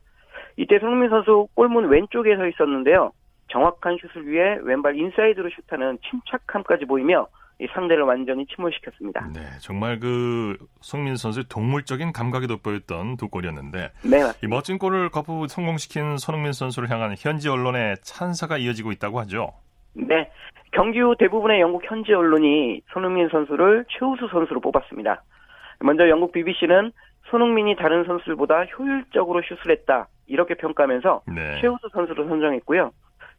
이때 0.57 0.79
손흥민 0.79 1.09
선수 1.09 1.47
골문 1.55 1.87
왼쪽에 1.89 2.35
서 2.35 2.47
있었는데요. 2.47 3.11
정확한 3.49 3.97
슛을 4.01 4.27
위해 4.27 4.57
왼발 4.63 4.95
인사이드로 4.97 5.49
슛하는 5.49 5.97
침착함까지 6.09 6.85
보이며 6.85 7.27
이 7.61 7.67
상대를 7.73 8.03
완전히 8.03 8.45
침몰시켰습니다. 8.47 9.27
네. 9.33 9.41
정말 9.59 9.99
그 9.99 10.57
손흥민 10.79 11.15
선수의 11.15 11.45
동물적인 11.47 12.11
감각이 12.11 12.47
돋보였던 12.47 13.17
두 13.17 13.29
골이었는데 13.29 13.91
네, 14.03 14.23
맞습니다. 14.23 14.39
이 14.41 14.47
멋진 14.47 14.79
골을 14.79 15.09
거푸 15.09 15.45
성공시킨 15.47 16.17
손흥민 16.17 16.53
선수를 16.53 16.89
향한 16.89 17.13
현지 17.19 17.49
언론의 17.49 17.97
찬사가 18.01 18.57
이어지고 18.57 18.91
있다고 18.93 19.19
하죠. 19.21 19.53
네. 19.93 20.31
경기 20.71 20.99
후 20.99 21.15
대부분의 21.19 21.61
영국 21.61 21.83
현지 21.85 22.13
언론이 22.13 22.81
손흥민 22.93 23.29
선수를 23.29 23.85
최우수 23.89 24.27
선수로 24.31 24.59
뽑았습니다. 24.61 25.21
먼저 25.81 26.09
영국 26.09 26.31
BBC는 26.31 26.91
손흥민이 27.29 27.75
다른 27.75 28.05
선수들보다 28.05 28.65
효율적으로 28.65 29.41
슛을 29.43 29.71
했다. 29.71 30.07
이렇게 30.25 30.55
평가하면서 30.55 31.21
네. 31.27 31.61
최우수 31.61 31.89
선수로 31.93 32.27
선정했고요. 32.27 32.91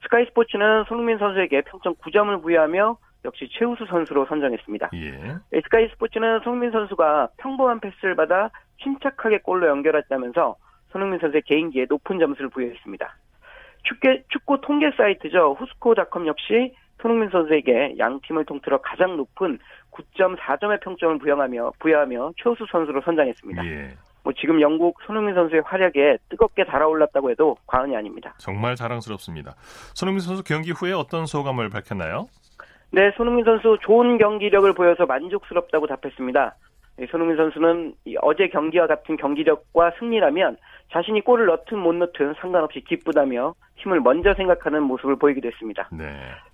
스카이 0.02 0.26
스포츠는 0.26 0.84
손흥민 0.86 1.18
선수에게 1.18 1.62
평점 1.62 1.94
9점을 1.96 2.40
부여하며 2.40 2.98
역시 3.24 3.48
최우수 3.52 3.86
선수로 3.86 4.26
선정했습니다. 4.26 4.90
예. 4.94 5.60
스카이 5.60 5.88
스포츠는 5.90 6.40
손흥민 6.40 6.70
선수가 6.70 7.28
평범한 7.38 7.80
패스를 7.80 8.16
받아 8.16 8.50
침착하게 8.82 9.38
골로 9.38 9.68
연결했다면서 9.68 10.56
손흥민 10.90 11.20
선수의 11.20 11.42
개인기에 11.42 11.86
높은 11.88 12.18
점수를 12.18 12.50
부여했습니다. 12.50 13.16
축구, 13.84 14.18
축구 14.28 14.60
통계 14.60 14.90
사이트죠. 14.96 15.56
후스코닷컴 15.58 16.26
역시 16.26 16.74
손흥민 17.00 17.30
선수에게 17.30 17.96
양 17.98 18.20
팀을 18.20 18.44
통틀어 18.44 18.80
가장 18.80 19.16
높은 19.16 19.58
9.4점의 19.90 20.80
평점을 20.80 21.18
부여하며 21.18 21.72
부여하며 21.78 22.32
최우수 22.36 22.66
선수로 22.70 23.02
선정했습니다. 23.02 23.66
예. 23.66 23.96
뭐 24.24 24.32
지금 24.34 24.60
영국 24.60 25.00
손흥민 25.04 25.34
선수의 25.34 25.62
활약에 25.64 26.18
뜨겁게 26.28 26.64
달아올랐다고 26.64 27.30
해도 27.30 27.56
과언이 27.66 27.96
아닙니다. 27.96 28.34
정말 28.38 28.76
자랑스럽습니다. 28.76 29.54
손흥민 29.94 30.20
선수 30.20 30.44
경기 30.44 30.70
후에 30.70 30.92
어떤 30.92 31.26
소감을 31.26 31.70
밝혔나요? 31.70 32.28
네, 32.94 33.10
손흥민 33.16 33.44
선수 33.46 33.78
좋은 33.80 34.18
경기력을 34.18 34.70
보여서 34.74 35.06
만족스럽다고 35.06 35.86
답했습니다. 35.86 36.54
이 37.00 37.06
손흥민 37.06 37.38
선수는 37.38 37.94
이 38.04 38.16
어제 38.20 38.48
경기와 38.48 38.86
같은 38.86 39.16
경기력과 39.16 39.92
승리라면 39.98 40.58
자신이 40.92 41.22
골을 41.22 41.46
넣든 41.46 41.78
못 41.78 41.94
넣든 41.94 42.34
상관없이 42.38 42.82
기쁘다며 42.82 43.54
팀을 43.76 44.00
먼저 44.00 44.34
생각하는 44.34 44.82
모습을 44.82 45.16
보이기도 45.16 45.48
했습니다. 45.48 45.88
네. 45.90 46.04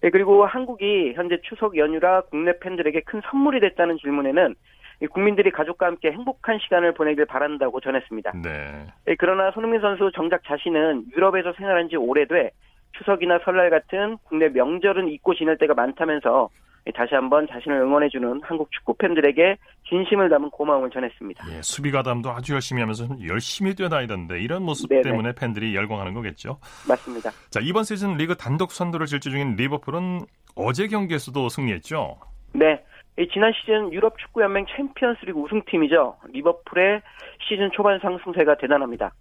네, 0.01 0.11
그리고 0.11 0.47
한국이 0.47 1.15
현재 1.17 1.41
추석 1.43 1.77
연휴라 1.77 2.21
국내 2.31 2.57
팬들에게 2.61 3.01
큰 3.01 3.21
선물이 3.29 3.59
됐다는 3.59 3.99
질문에는 3.99 4.55
이 5.03 5.07
국민들이 5.09 5.51
가족과 5.51 5.87
함께 5.87 6.13
행복한 6.13 6.61
시간을 6.61 6.95
보내길 6.95 7.27
바란다고 7.27 7.81
전했습니다. 7.81 8.33
네. 8.45 8.87
예, 9.09 9.17
그러나 9.19 9.51
손흥민 9.51 9.81
선수 9.81 10.13
정작 10.15 10.45
자신은 10.45 11.07
유럽에서 11.17 11.53
생활한 11.55 11.89
지 11.89 11.97
오래돼 11.97 12.53
추석이나 12.99 13.39
설날 13.45 13.71
같은 13.71 14.19
국내 14.25 14.49
명절은 14.49 15.09
잊고 15.09 15.35
지낼 15.35 15.57
때가 15.59 15.75
많다면서 15.75 16.49
예, 16.87 16.93
다시 16.93 17.15
한번 17.15 17.47
자신을 17.47 17.81
응원해주는 17.81 18.41
한국 18.43 18.71
축구 18.73 18.95
팬들에게 18.95 19.57
진심을 19.89 20.29
담은 20.31 20.51
고마움을 20.51 20.91
전했습니다. 20.91 21.45
예, 21.51 21.63
수비 21.63 21.91
가담도 21.91 22.31
아주 22.31 22.55
열심히 22.55 22.81
하면서 22.81 23.07
열심히 23.27 23.75
뛰어다니던데 23.75 24.41
이런 24.41 24.63
모습 24.63 24.89
네네. 24.89 25.03
때문에 25.03 25.33
팬들이 25.35 25.75
열광하는 25.75 26.15
거겠죠. 26.15 26.59
맞습니다. 26.89 27.31
자, 27.51 27.61
이번 27.63 27.85
시즌 27.85 28.17
리그 28.17 28.37
단독 28.37 28.73
선두를 28.73 29.07
질주 29.07 29.31
중인 29.31 29.57
리버풀은 29.57 30.21
어제 30.55 30.89
경기에서도 30.89 31.49
승리했죠. 31.49 32.17
네. 32.55 32.83
이 33.19 33.29
지난 33.33 33.53
시즌 33.53 33.93
유럽 33.93 34.17
축구 34.19 34.43
연맹 34.43 34.65
챔피언스리그 34.77 35.39
우승팀이죠. 35.39 36.17
리버풀의 36.33 37.03
시즌 37.49 37.71
초반 37.73 37.99
상승세가 37.99 38.57
대단합니다. 38.59 39.13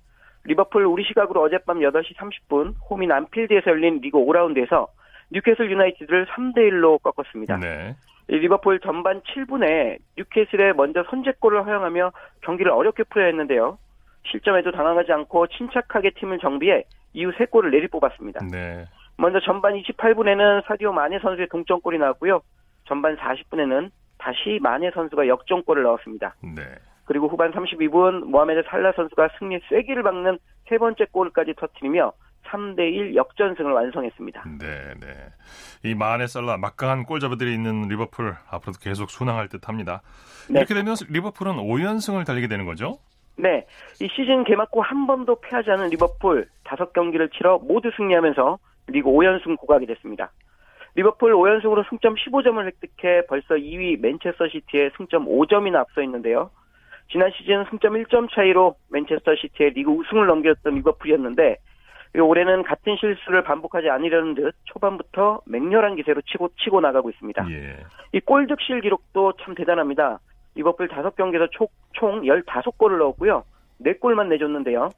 리버풀 0.48 0.86
우리 0.86 1.04
시각으로 1.04 1.42
어젯밤 1.44 1.80
8시 1.80 2.16
30분 2.16 2.76
홈인 2.90 3.12
안필드에서 3.12 3.72
열린 3.72 4.00
리그 4.00 4.18
5라운드에서 4.18 4.88
뉴캐슬 5.32 5.70
유나이티드를 5.70 6.26
3대 6.28 6.58
1로 6.72 7.02
꺾었습니다. 7.04 7.58
네. 7.58 7.96
이 8.30 8.36
리버풀 8.38 8.80
전반 8.80 9.22
7분에 9.22 9.98
뉴캐슬에 10.18 10.74
먼저 10.74 11.04
선제골을 11.10 11.66
허용하며 11.66 12.12
경기를 12.42 12.72
어렵게 12.72 13.04
풀어야 13.04 13.28
했는데요. 13.28 13.78
실점에도 14.32 14.72
당황하지 14.72 15.12
않고 15.12 15.48
침착하게 15.48 16.12
팀을 16.12 16.40
정비해 16.40 16.84
이후 17.14 17.32
3골을 17.32 17.72
내리뽑았습니다. 17.72 18.46
네. 18.52 18.86
먼저 19.18 19.40
전반 19.42 19.74
28분에는 19.76 20.66
사디오 20.66 20.94
마네 20.94 21.20
선수의 21.20 21.48
동점골이 21.50 21.98
나왔고요. 21.98 22.42
전반 22.86 23.18
40분에는 23.18 23.90
다시 24.18 24.60
마네 24.62 24.92
선수가 24.92 25.28
역전골을 25.28 25.84
넣었습니다. 25.84 26.36
네. 26.56 26.64
그리고 27.08 27.28
후반 27.28 27.52
32분 27.52 28.26
모하메드 28.26 28.64
살라 28.70 28.92
선수가 28.96 29.30
승리 29.40 29.60
쐐기를 29.70 30.04
박는 30.04 30.38
세 30.70 30.78
번째 30.78 31.06
골까지 31.12 31.54
터뜨리며 31.56 32.12
3대1 32.48 33.16
역전승을 33.16 33.72
완성했습니다. 33.72 34.44
네, 34.60 34.94
네. 35.00 35.08
이 35.90 35.96
마네 35.96 36.28
살라 36.28 36.58
막강한 36.58 37.04
골잡이들이 37.06 37.54
있는 37.54 37.88
리버풀 37.88 38.36
앞으로도 38.50 38.80
계속 38.82 39.10
순항할 39.10 39.48
듯합니다. 39.50 40.02
네. 40.50 40.60
이렇게 40.60 40.74
되면 40.74 40.96
리버풀은 41.10 41.56
5연승을 41.56 42.26
달리게 42.26 42.48
되는 42.48 42.66
거죠? 42.66 43.00
네. 43.38 43.66
이 44.02 44.08
시즌 44.16 44.44
개막 44.44 44.70
후 44.74 44.82
한 44.82 45.08
번도 45.08 45.40
패하지 45.42 45.72
않은 45.72 45.90
리버풀 45.90 46.48
5경기를 46.66 47.32
치러 47.34 47.58
모두 47.60 47.90
승리하면서 47.96 48.60
리그 48.88 49.10
5연승 49.10 49.58
고각이 49.58 49.86
됐습니다. 49.86 50.32
리버풀 50.96 51.34
5연승으로 51.34 51.88
승점 51.90 52.16
15점을 52.16 52.66
획득해 52.66 53.28
벌써 53.28 53.56
2위 53.56 54.00
맨체스터 54.00 54.48
시티에 54.50 54.92
승점 54.98 55.26
5점이나 55.26 55.76
앞서 55.76 56.02
있는데요. 56.02 56.50
지난 57.10 57.32
시즌 57.32 57.64
승점 57.70 57.94
1점 57.94 58.30
차이로 58.32 58.76
맨체스터 58.92 59.36
시티에 59.36 59.70
리그 59.70 59.92
우승을 59.92 60.28
넘겼던 60.28 60.76
리버풀이었는데 60.76 61.58
올해는 62.20 62.64
같은 62.64 62.96
실수를 62.98 63.44
반복하지 63.44 63.90
않으려는 63.90 64.34
듯 64.34 64.56
초반부터 64.66 65.42
맹렬한 65.46 65.96
기세로 65.98 66.22
치고 66.22 66.50
치고 66.58 66.82
나가고 66.82 67.10
있습니다. 67.12 67.46
예. 67.52 67.78
이 68.14 68.20
골 68.22 68.48
득실 68.48 68.82
기록도 68.82 69.34
참 69.42 69.54
대단합니다. 69.56 70.20
리버풀 70.56 70.88
5경기에서 70.88 71.50
총, 71.52 71.68
총 71.94 72.22
15골을 72.22 72.98
넣었고요. 72.98 73.44
4골만 73.84 74.28
내줬는데요. 74.30 74.90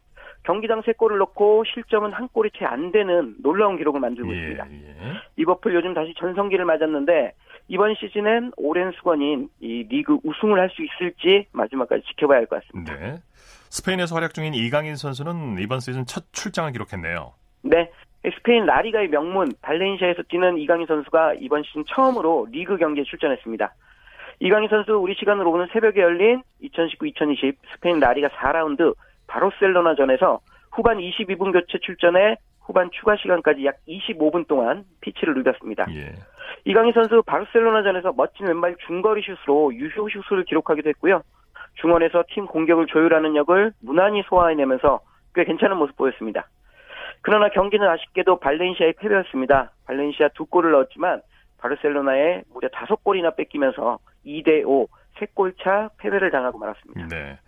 경기당 0.43 0.81
3골을 0.81 1.17
넣고 1.17 1.65
실점은 1.65 2.13
한 2.13 2.29
골이 2.29 2.49
채 2.57 2.63
안 2.63 2.91
되는 2.93 3.35
놀라운 3.43 3.75
기록을 3.75 3.99
만들고 3.99 4.31
예, 4.33 4.37
있습니다. 4.37 4.67
예. 4.71 4.95
리버풀 5.35 5.73
요즘 5.75 5.93
다시 5.93 6.13
전성기를 6.17 6.63
맞았는데 6.63 7.33
이번 7.69 7.93
시즌엔 7.95 8.51
오랜 8.57 8.91
수건인 8.93 9.47
이 9.59 9.85
리그 9.87 10.17
우승을 10.23 10.59
할 10.59 10.69
수 10.71 10.83
있을지 10.83 11.45
마지막까지 11.53 12.03
지켜봐야 12.07 12.39
할 12.39 12.47
것 12.47 12.61
같습니다. 12.63 12.95
네. 12.95 13.17
스페인에서 13.69 14.15
활약 14.15 14.33
중인 14.33 14.55
이강인 14.55 14.95
선수는 14.95 15.59
이번 15.59 15.79
시즌 15.79 16.05
첫 16.05 16.25
출장을 16.33 16.71
기록했네요. 16.71 17.31
네. 17.61 17.91
스페인 18.37 18.65
라리가의 18.65 19.09
명문 19.09 19.53
발렌시아에서 19.61 20.23
뛰는 20.23 20.57
이강인 20.57 20.87
선수가 20.87 21.35
이번 21.39 21.63
시즌 21.63 21.85
처음으로 21.85 22.47
리그 22.51 22.77
경기에 22.77 23.03
출전했습니다. 23.03 23.73
이강인 24.41 24.67
선수 24.69 24.93
우리 24.93 25.13
시간으로 25.15 25.51
오늘 25.51 25.69
새벽에 25.71 26.01
열린 26.01 26.41
2019-2020 26.63 27.55
스페인 27.73 27.99
라리가 27.99 28.29
4라운드 28.29 28.95
바르셀로나전에서 29.27 30.39
후반 30.71 30.97
22분 30.97 31.51
교체 31.53 31.77
출전해 31.81 32.35
후반 32.69 32.91
추가 32.91 33.15
시간까지 33.15 33.65
약 33.65 33.77
25분 33.87 34.47
동안 34.47 34.85
피치를 35.01 35.33
누볐습니다. 35.33 35.87
예. 35.89 36.13
이강인 36.65 36.93
선수 36.93 37.23
바르셀로나전에서 37.23 38.13
멋진 38.15 38.45
왼발 38.45 38.75
중거리 38.85 39.23
슛으로 39.23 39.73
유효 39.73 40.07
슛을 40.07 40.43
기록하기도 40.45 40.87
했고요. 40.89 41.23
중원에서 41.81 42.25
팀 42.29 42.45
공격을 42.45 42.85
조율하는 42.85 43.35
역을 43.35 43.73
무난히 43.81 44.21
소화해내면서 44.27 44.99
꽤 45.33 45.45
괜찮은 45.45 45.77
모습 45.77 45.97
보였습니다. 45.97 46.47
그러나 47.21 47.49
경기는 47.49 47.87
아쉽게도 47.87 48.39
발렌시아의 48.39 48.93
패배였습니다. 48.99 49.71
발렌시아 49.85 50.29
두 50.35 50.45
골을 50.45 50.71
넣었지만 50.71 51.23
바르셀로나에 51.57 52.43
무려 52.53 52.69
다섯 52.69 53.03
골이나 53.03 53.31
뺏기면서 53.31 53.97
2대5 54.27 54.87
3골차 55.17 55.89
패배를 55.97 56.29
당하고 56.29 56.59
말았습니다. 56.59 57.07
네. 57.07 57.39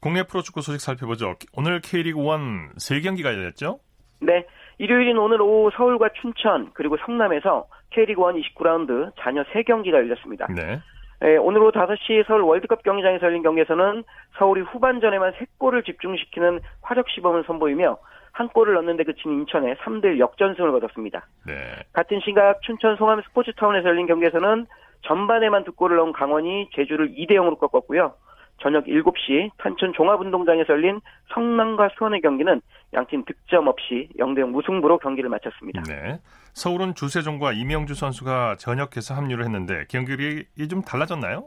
국내 0.00 0.24
프로축구 0.24 0.60
소식 0.60 0.80
살펴보죠. 0.80 1.36
오늘 1.52 1.80
K리그 1.80 2.18
1 2.18 2.26
3경기가 2.74 3.26
열렸죠? 3.26 3.78
네. 4.20 4.46
일요일인 4.78 5.16
오늘 5.18 5.40
오후 5.40 5.70
서울과 5.74 6.10
춘천 6.20 6.70
그리고 6.74 6.96
성남에서 6.98 7.66
K리그 7.90 8.20
1 8.20 8.42
29라운드 8.42 9.12
자녀 9.18 9.42
3경기가 9.44 9.94
열렸습니다. 9.94 10.46
네. 10.54 10.80
네, 11.20 11.36
오늘 11.38 11.62
오후 11.62 11.72
5시 11.72 12.26
서울 12.26 12.42
월드컵 12.42 12.82
경기장에서 12.82 13.26
열린 13.26 13.42
경기에서는 13.42 14.04
서울이 14.38 14.60
후반전에만 14.62 15.32
3골을 15.32 15.84
집중시키는 15.86 16.60
화력 16.82 17.08
시범을 17.08 17.44
선보이며 17.46 17.96
한 18.32 18.48
골을 18.48 18.74
넣는데 18.74 19.04
그친 19.04 19.32
인천에 19.32 19.76
3대1 19.76 20.18
역전승을 20.18 20.70
거뒀습니다. 20.72 21.26
네. 21.46 21.54
같은 21.94 22.20
시각 22.20 22.60
춘천 22.60 22.96
송암 22.96 23.22
스포츠타운에서 23.22 23.88
열린 23.88 24.06
경기에서는 24.06 24.66
전반에만 25.06 25.64
두 25.64 25.72
골을 25.72 25.96
넣은 25.96 26.12
강원이 26.12 26.68
제주를 26.74 27.14
2대 27.14 27.30
0으로 27.30 27.58
꺾었고요. 27.58 28.12
저녁 28.58 28.84
7시 28.86 29.50
탄천 29.58 29.92
종합운동장에서 29.92 30.72
열린 30.72 31.00
성남과 31.34 31.90
수원의 31.96 32.20
경기는 32.22 32.60
양팀 32.94 33.24
득점 33.24 33.68
없이 33.68 34.08
0대0 34.18 34.48
무승부로 34.50 34.98
경기를 34.98 35.28
마쳤습니다. 35.30 35.82
네. 35.82 36.18
서울은 36.54 36.94
주세종과 36.94 37.52
이명주 37.52 37.94
선수가 37.94 38.56
전역해서 38.58 39.14
합류를 39.14 39.44
했는데 39.44 39.84
경기력이 39.90 40.68
좀 40.68 40.82
달라졌나요? 40.82 41.44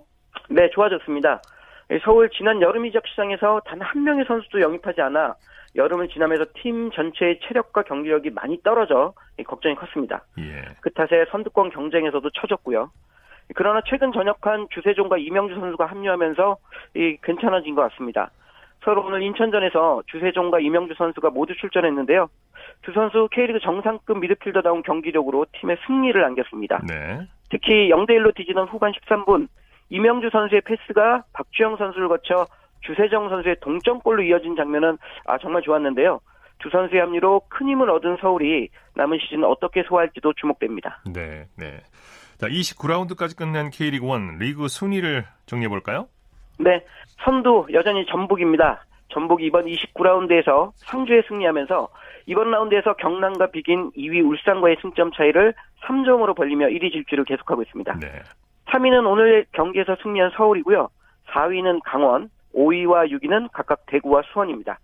네, 0.50 0.70
좋아졌습니다. 0.72 1.42
서울 2.04 2.30
지난 2.30 2.62
여름 2.62 2.86
이적 2.86 3.02
시장에서 3.08 3.62
단 3.66 3.82
한 3.82 4.04
명의 4.04 4.24
선수도 4.28 4.62
영입하지 4.62 5.02
않아 5.02 5.34
여름을 5.76 6.10
지나면서 6.10 6.46
팀 6.62 6.92
전체의 6.92 7.40
체력과 7.48 7.84
경기력이 7.84 8.30
많이 8.32 8.62
떨어져 8.62 9.14
걱정이 9.48 9.74
컸습니다. 9.76 10.24
예. 10.40 10.62
그 10.82 10.92
탓에 10.94 11.26
선두권 11.32 11.72
경쟁에서도 11.72 12.30
처졌고요. 12.32 12.92
그러나 13.56 13.82
최근 13.86 14.12
전역한 14.12 14.68
주세종과 14.72 15.18
이명주 15.18 15.56
선수가 15.56 15.86
합류하면서 15.86 16.58
이 16.96 17.18
괜찮아진 17.24 17.76
것 17.76 17.90
같습니다. 17.90 18.32
서로 18.84 19.06
오늘 19.06 19.22
인천전에서 19.24 20.04
주세종과 20.08 20.60
이명주 20.60 20.94
선수가 20.98 21.32
모두 21.32 21.56
출전했는데요. 21.56 22.30
두 22.82 22.94
선수 22.94 23.28
K리그 23.32 23.60
정상급 23.60 24.20
미드필더다운 24.20 24.84
경기력으로 24.84 25.46
팀의 25.60 25.78
승리를 25.86 26.24
안겼습니다. 26.24 26.82
네. 26.88 27.28
특히 27.50 27.90
0대1로 27.90 28.34
뒤지던 28.36 28.68
후반 28.68 28.92
13분 28.94 29.48
이명주 29.90 30.30
선수의 30.32 30.62
패스가 30.62 31.24
박주영 31.34 31.78
선수를 31.78 32.08
거쳐 32.08 32.46
주세정 32.82 33.30
선수의 33.30 33.58
동점골로 33.62 34.24
이어진 34.24 34.56
장면은 34.56 34.98
아 35.26 35.38
정말 35.40 35.62
좋았는데요. 35.64 36.22
두 36.60 36.70
선수의 36.70 37.02
합류로 37.02 37.42
큰 37.50 37.70
힘을 37.70 37.90
얻은 37.90 38.18
서울이 38.22 38.70
남은 38.96 39.18
시즌 39.20 39.44
어떻게 39.44 39.84
소화할지도 39.84 40.34
주목됩니다. 40.34 41.02
네, 41.14 41.46
네. 41.58 41.80
자, 42.40 42.48
29라운드까지 42.48 43.38
끝낸 43.38 43.70
K리그 43.70 44.06
1 44.08 44.40
리그 44.40 44.70
순위를 44.70 45.26
정리해 45.46 45.68
볼까요? 45.68 46.08
네. 46.58 46.84
선두 47.26 47.68
여전히 47.74 48.06
전북입니다. 48.06 48.86
전북이 49.10 49.46
이번 49.46 49.66
29라운드에서 49.66 50.72
상주에 50.76 51.24
승리하면서 51.28 51.90
이번 52.28 52.52
라운드에서 52.52 52.94
경남과 52.94 53.48
비긴 53.48 53.92
2위 53.92 54.26
울산과의 54.26 54.78
승점 54.82 55.12
차이를 55.12 55.54
3점으로 55.84 56.36
벌리며 56.36 56.68
1위 56.68 56.94
질주를 56.94 57.26
계속하고 57.26 57.62
있습니다. 57.64 58.00
네. 58.00 58.08
3위는 58.68 59.06
오늘 59.06 59.46
경기에서 59.52 59.98
승리한 60.02 60.32
서울이고요. 60.38 60.90
4위는 61.32 61.82
강원, 61.84 62.30
5위와 62.56 63.12
6위는 63.12 63.50
각각 63.52 63.86
대구와 63.88 64.22
수원입니다. 64.32 64.80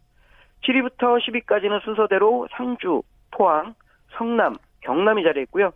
7위부터 0.64 1.20
10위까지는 1.22 1.82
순서대로 1.84 2.48
상주, 2.58 3.04
포항, 3.32 3.76
성남, 4.18 4.58
경남이 4.82 5.24
자리했고요. 5.24 5.72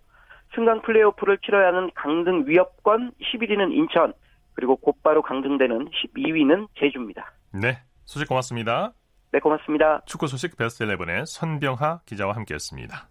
승강 0.56 0.82
플레이오프를 0.82 1.40
치러야 1.46 1.68
하는 1.68 1.90
강등 1.96 2.46
위협권 2.48 3.12
11위는 3.22 3.72
인천, 3.74 4.14
그리고 4.54 4.76
곧바로 4.76 5.22
강등되는 5.22 5.90
12위는 5.90 6.68
제주입니다. 6.78 7.32
네, 7.54 7.80
소식 8.06 8.28
고맙습니다. 8.28 8.94
네, 9.32 9.40
고맙습니다. 9.40 10.02
축구 10.06 10.28
소식 10.28 10.58
베스트 10.58 10.86
11의 10.86 11.26
선병하 11.26 12.02
기자와 12.06 12.36
함께했습니다. 12.36 13.08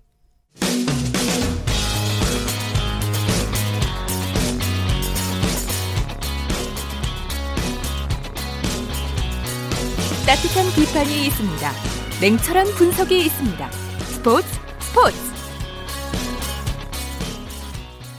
따뜻한 10.26 10.66
비판이 10.76 11.26
있습니다. 11.28 11.70
냉철한 12.20 12.66
분석이 12.76 13.16
있습니다. 13.16 13.66
스포츠 13.68 14.46
스포츠 14.78 15.27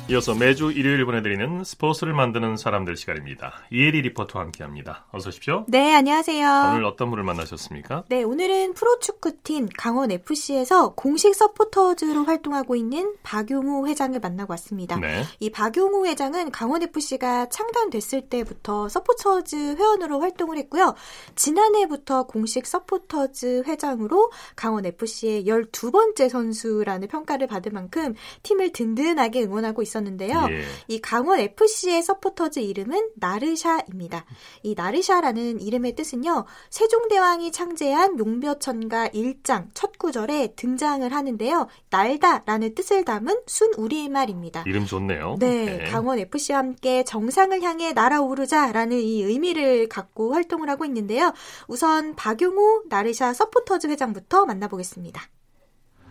이어서 0.09 0.33
매주 0.33 0.71
일요일 0.71 1.05
보내드리는 1.05 1.63
스포츠를 1.63 2.15
만드는 2.15 2.57
사람들 2.57 2.97
시간입니다. 2.97 3.53
이혜리 3.71 4.01
리포터와 4.01 4.45
함께합니다. 4.45 5.05
어서 5.11 5.29
오십시오. 5.29 5.65
네, 5.67 5.93
안녕하세요. 5.93 6.71
오늘 6.71 6.83
어떤 6.85 7.11
분을 7.11 7.23
만나셨습니까? 7.23 8.05
네, 8.09 8.23
오늘은 8.23 8.73
프로축구팀 8.73 9.69
강원FC에서 9.77 10.95
공식 10.95 11.35
서포터즈로 11.35 12.23
활동하고 12.23 12.75
있는 12.75 13.13
박용우 13.21 13.87
회장을 13.87 14.19
만나고 14.19 14.51
왔습니다. 14.53 14.97
네. 14.97 15.25
이 15.39 15.51
박용우 15.51 16.07
회장은 16.07 16.49
강원FC가 16.49 17.49
창단됐을 17.49 18.29
때부터 18.29 18.89
서포터즈 18.89 19.75
회원으로 19.75 20.21
활동을 20.21 20.57
했고요. 20.57 20.95
지난해부터 21.35 22.23
공식 22.23 22.65
서포터즈 22.65 23.61
회장으로 23.67 24.31
강원FC의 24.55 25.45
12번째 25.45 26.29
선수라는 26.29 27.09
평가를 27.09 27.45
받을 27.45 27.71
만큼 27.71 28.15
팀을 28.41 28.71
든든하게 28.71 29.43
응원하고 29.43 29.83
있었습니다. 29.83 29.98
있었는데요. 29.99 30.47
예. 30.49 30.63
이 30.87 30.99
강원 30.99 31.39
FC의 31.39 32.01
서포터즈 32.01 32.59
이름은 32.59 33.11
나르샤입니다. 33.15 34.25
이 34.63 34.75
나르샤라는 34.75 35.61
이름의 35.61 35.95
뜻은요. 35.95 36.45
세종대왕이 36.69 37.51
창제한 37.51 38.17
용비어천가 38.19 39.09
1장 39.09 39.67
첫 39.73 39.97
구절에 39.97 40.53
등장을 40.55 41.11
하는데요. 41.11 41.67
날다라는 41.89 42.75
뜻을 42.75 43.05
담은 43.05 43.41
순 43.47 43.71
우리말입니다. 43.77 44.63
이름 44.65 44.85
좋네요. 44.85 45.37
네, 45.39 45.77
네. 45.77 45.83
강원 45.85 46.19
FC와 46.19 46.59
함께 46.59 47.03
정상을 47.03 47.61
향해 47.61 47.93
날아오르자라는 47.93 48.99
이 48.99 49.23
의미를 49.23 49.87
갖고 49.87 50.33
활동을 50.33 50.69
하고 50.69 50.85
있는데요. 50.85 51.33
우선 51.67 52.15
박용우 52.15 52.83
나르샤 52.89 53.33
서포터즈 53.33 53.87
회장부터 53.87 54.45
만나보겠습니다. 54.45 55.21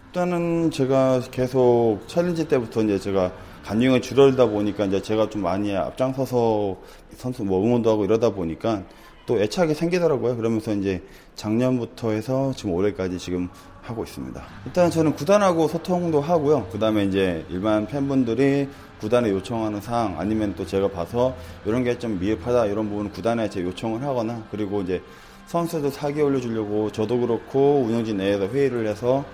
일단은 0.09 0.71
제가 0.71 1.21
계속 1.31 2.01
챌린지 2.07 2.49
때부터 2.49 2.83
이제 2.83 2.99
제가 2.99 3.31
간용이 3.69 4.01
줄어들다 4.01 4.47
보니까 4.47 4.87
이제 4.87 5.03
제가 5.03 5.29
좀 5.29 5.43
많이 5.43 5.77
앞장서서 5.77 6.75
선수 7.19 7.45
뭐 7.45 7.63
응원도 7.63 7.91
하고 7.91 8.07
이러다 8.07 8.31
보니까 8.31 8.83
또 9.27 9.39
애착이 9.39 9.75
생기더라고요. 9.75 10.39
그러면서 10.39 10.73
이제 10.73 11.03
작년부터 11.35 12.13
해서 12.13 12.51
지금 12.57 12.73
올해까지 12.73 13.19
지금 13.19 13.51
하고 13.83 14.05
있습니다. 14.05 14.43
일단 14.65 14.91
저는 14.91 15.13
구단하고 15.15 15.69
소통도 15.69 16.23
하고요. 16.23 16.67
그 16.73 16.79
다음에 16.79 17.05
이제 17.05 17.45
일반 17.51 17.87
팬분들이 17.87 18.69
구단에 19.03 19.29
요청하는 19.29 19.83
사항 19.83 20.19
아니면 20.19 20.55
또 20.57 20.65
제가 20.65 20.89
봐서 20.89 21.37
이런 21.67 21.85
게 21.85 21.99
좀 21.99 22.19
미흡하다 22.19 22.65
이런 22.67 22.89
부분은 22.89 23.13
구단에 23.13 23.51
제 23.51 23.61
요청을 23.61 24.03
하거나 24.03 24.45
그리고 24.51 24.81
이제 24.81 25.03
선수도 25.47 25.91
사기 25.91 26.23
올려주려고 26.23 26.91
저도 26.91 27.21
그렇고 27.21 27.83
운영진 27.87 28.17
내에서 28.17 28.47
회의를 28.49 28.87
해서 28.87 29.27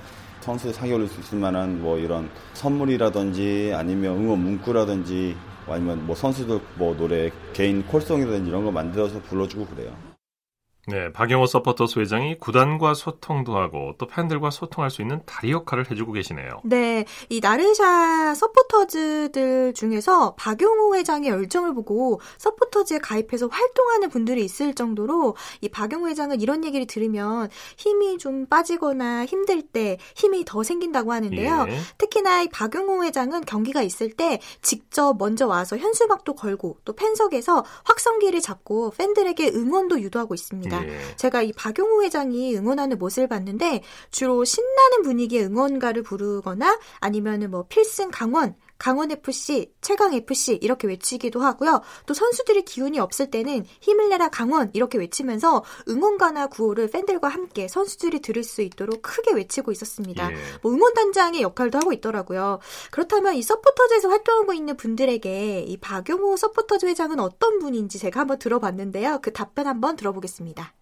선수 0.44 0.70
사기 0.74 0.92
올릴 0.92 1.08
수 1.08 1.20
있을 1.20 1.38
만한 1.38 1.80
뭐 1.80 1.96
이런 1.96 2.28
선물이라든지 2.52 3.72
아니면 3.74 4.18
응원 4.18 4.40
문구라든지 4.40 5.34
아니면 5.66 6.06
뭐 6.06 6.14
선수들 6.14 6.60
뭐 6.74 6.94
노래 6.94 7.30
개인 7.54 7.82
call 7.86 8.01
song이라든지 8.01 8.50
이런 8.50 8.62
거 8.62 8.70
만들어서 8.70 9.20
불러주고 9.22 9.64
그래요. 9.68 10.13
네, 10.86 11.10
박영호 11.12 11.46
서포터스 11.46 11.98
회장이 11.98 12.38
구단과 12.38 12.92
소통도 12.92 13.56
하고 13.56 13.94
또 13.96 14.06
팬들과 14.06 14.50
소통할 14.50 14.90
수 14.90 15.00
있는 15.00 15.22
다리 15.24 15.50
역할을 15.50 15.90
해주고 15.90 16.12
계시네요. 16.12 16.60
네, 16.64 17.06
이 17.30 17.40
나르샤 17.40 18.34
서포터즈들 18.34 19.72
중에서 19.74 20.34
박영호 20.34 20.94
회장의 20.96 21.30
열정을 21.30 21.74
보고 21.74 22.20
서포터즈에 22.36 22.98
가입해서 22.98 23.46
활동하는 23.46 24.10
분들이 24.10 24.44
있을 24.44 24.74
정도로 24.74 25.36
이 25.62 25.68
박영호 25.68 26.08
회장은 26.08 26.40
이런 26.42 26.64
얘기를 26.64 26.86
들으면 26.86 27.48
힘이 27.78 28.18
좀 28.18 28.46
빠지거나 28.46 29.24
힘들 29.24 29.62
때 29.62 29.96
힘이 30.14 30.44
더 30.44 30.62
생긴다고 30.62 31.12
하는데요. 31.12 31.66
예. 31.68 31.78
특히나 31.96 32.42
이 32.42 32.48
박영호 32.48 33.04
회장은 33.04 33.46
경기가 33.46 33.82
있을 33.82 34.10
때 34.10 34.38
직접 34.60 35.16
먼저 35.18 35.46
와서 35.46 35.78
현수막도 35.78 36.34
걸고 36.34 36.78
또 36.84 36.92
팬석에서 36.92 37.64
확성기를 37.84 38.40
잡고 38.40 38.90
팬들에게 38.98 39.52
응원도 39.54 40.00
유도하고 40.00 40.34
있습니다. 40.34 40.73
있습니다. 40.74 40.92
예. 40.92 41.16
제가 41.16 41.42
이 41.42 41.52
박용호 41.52 42.02
회장이 42.02 42.56
응원하는 42.56 42.98
모습을 42.98 43.28
봤는데 43.28 43.82
주로 44.10 44.44
신나는 44.44 45.02
분위기의 45.02 45.44
응원가를 45.44 46.02
부르거나 46.02 46.78
아니면은 47.00 47.50
뭐 47.50 47.66
필승 47.68 48.10
강원 48.10 48.54
강원 48.78 49.10
FC, 49.10 49.72
최강 49.80 50.12
FC 50.12 50.58
이렇게 50.60 50.86
외치기도 50.86 51.40
하고요. 51.40 51.82
또 52.06 52.14
선수들이 52.14 52.64
기운이 52.64 52.98
없을 52.98 53.30
때는 53.30 53.64
힘을 53.80 54.08
내라 54.08 54.28
강원 54.28 54.70
이렇게 54.74 54.98
외치면서 54.98 55.64
응원가나 55.88 56.48
구호를 56.48 56.90
팬들과 56.90 57.28
함께 57.28 57.68
선수들이 57.68 58.20
들을 58.20 58.42
수 58.42 58.62
있도록 58.62 59.02
크게 59.02 59.32
외치고 59.32 59.72
있었습니다. 59.72 60.30
예. 60.32 60.36
뭐 60.62 60.72
응원단장의 60.72 61.42
역할도 61.42 61.78
하고 61.78 61.92
있더라고요. 61.92 62.58
그렇다면 62.90 63.34
이 63.34 63.42
서포터즈에서 63.42 64.08
활동하고 64.08 64.52
있는 64.52 64.76
분들에게 64.76 65.64
이 65.66 65.76
박용호 65.78 66.36
서포터즈 66.36 66.86
회장은 66.86 67.20
어떤 67.20 67.58
분인지 67.58 67.98
제가 67.98 68.20
한번 68.20 68.38
들어봤는데요. 68.38 69.20
그 69.22 69.32
답변 69.32 69.66
한번 69.66 69.96
들어보겠습니다. 69.96 70.74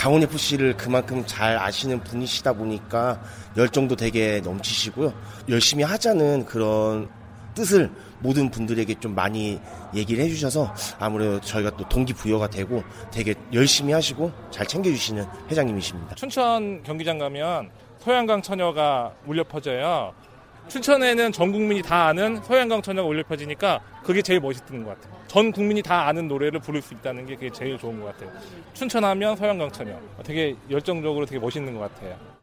강원 0.00 0.22
FC를 0.22 0.78
그만큼 0.78 1.22
잘 1.26 1.58
아시는 1.58 2.02
분이시다 2.02 2.54
보니까 2.54 3.20
열정도 3.58 3.96
되게 3.96 4.40
넘치시고요. 4.42 5.12
열심히 5.50 5.84
하자는 5.84 6.46
그런 6.46 7.10
뜻을 7.54 7.90
모든 8.20 8.50
분들에게 8.50 8.94
좀 8.94 9.14
많이 9.14 9.60
얘기를 9.94 10.24
해주셔서 10.24 10.74
아무래도 10.98 11.38
저희가 11.42 11.76
또 11.76 11.86
동기부여가 11.86 12.48
되고 12.48 12.82
되게 13.10 13.34
열심히 13.52 13.92
하시고 13.92 14.32
잘 14.50 14.66
챙겨주시는 14.66 15.22
회장님이십니다. 15.50 16.14
춘천 16.14 16.82
경기장 16.82 17.18
가면 17.18 17.68
소양강 17.98 18.40
처녀가 18.40 19.12
울려 19.26 19.44
퍼져요. 19.44 20.14
춘천에는 20.70 21.32
전 21.32 21.50
국민이 21.50 21.82
다 21.82 22.06
아는 22.06 22.40
소양강 22.44 22.80
처녀가 22.80 23.08
울려 23.08 23.24
퍼지니까 23.24 23.80
그게 24.04 24.22
제일 24.22 24.40
멋있는 24.40 24.84
것 24.84 24.98
같아요. 25.00 25.20
전 25.26 25.50
국민이 25.50 25.82
다 25.82 26.06
아는 26.06 26.28
노래를 26.28 26.60
부를 26.60 26.80
수 26.80 26.94
있다는 26.94 27.26
게 27.26 27.34
그게 27.34 27.50
제일 27.50 27.76
좋은 27.76 28.00
것 28.00 28.06
같아요. 28.06 28.30
춘천하면 28.72 29.36
서양강천이요. 29.36 30.00
되게 30.24 30.54
열정적으로 30.70 31.26
되게 31.26 31.40
멋있는 31.40 31.74
것 31.76 31.80
같아요. 31.80 32.39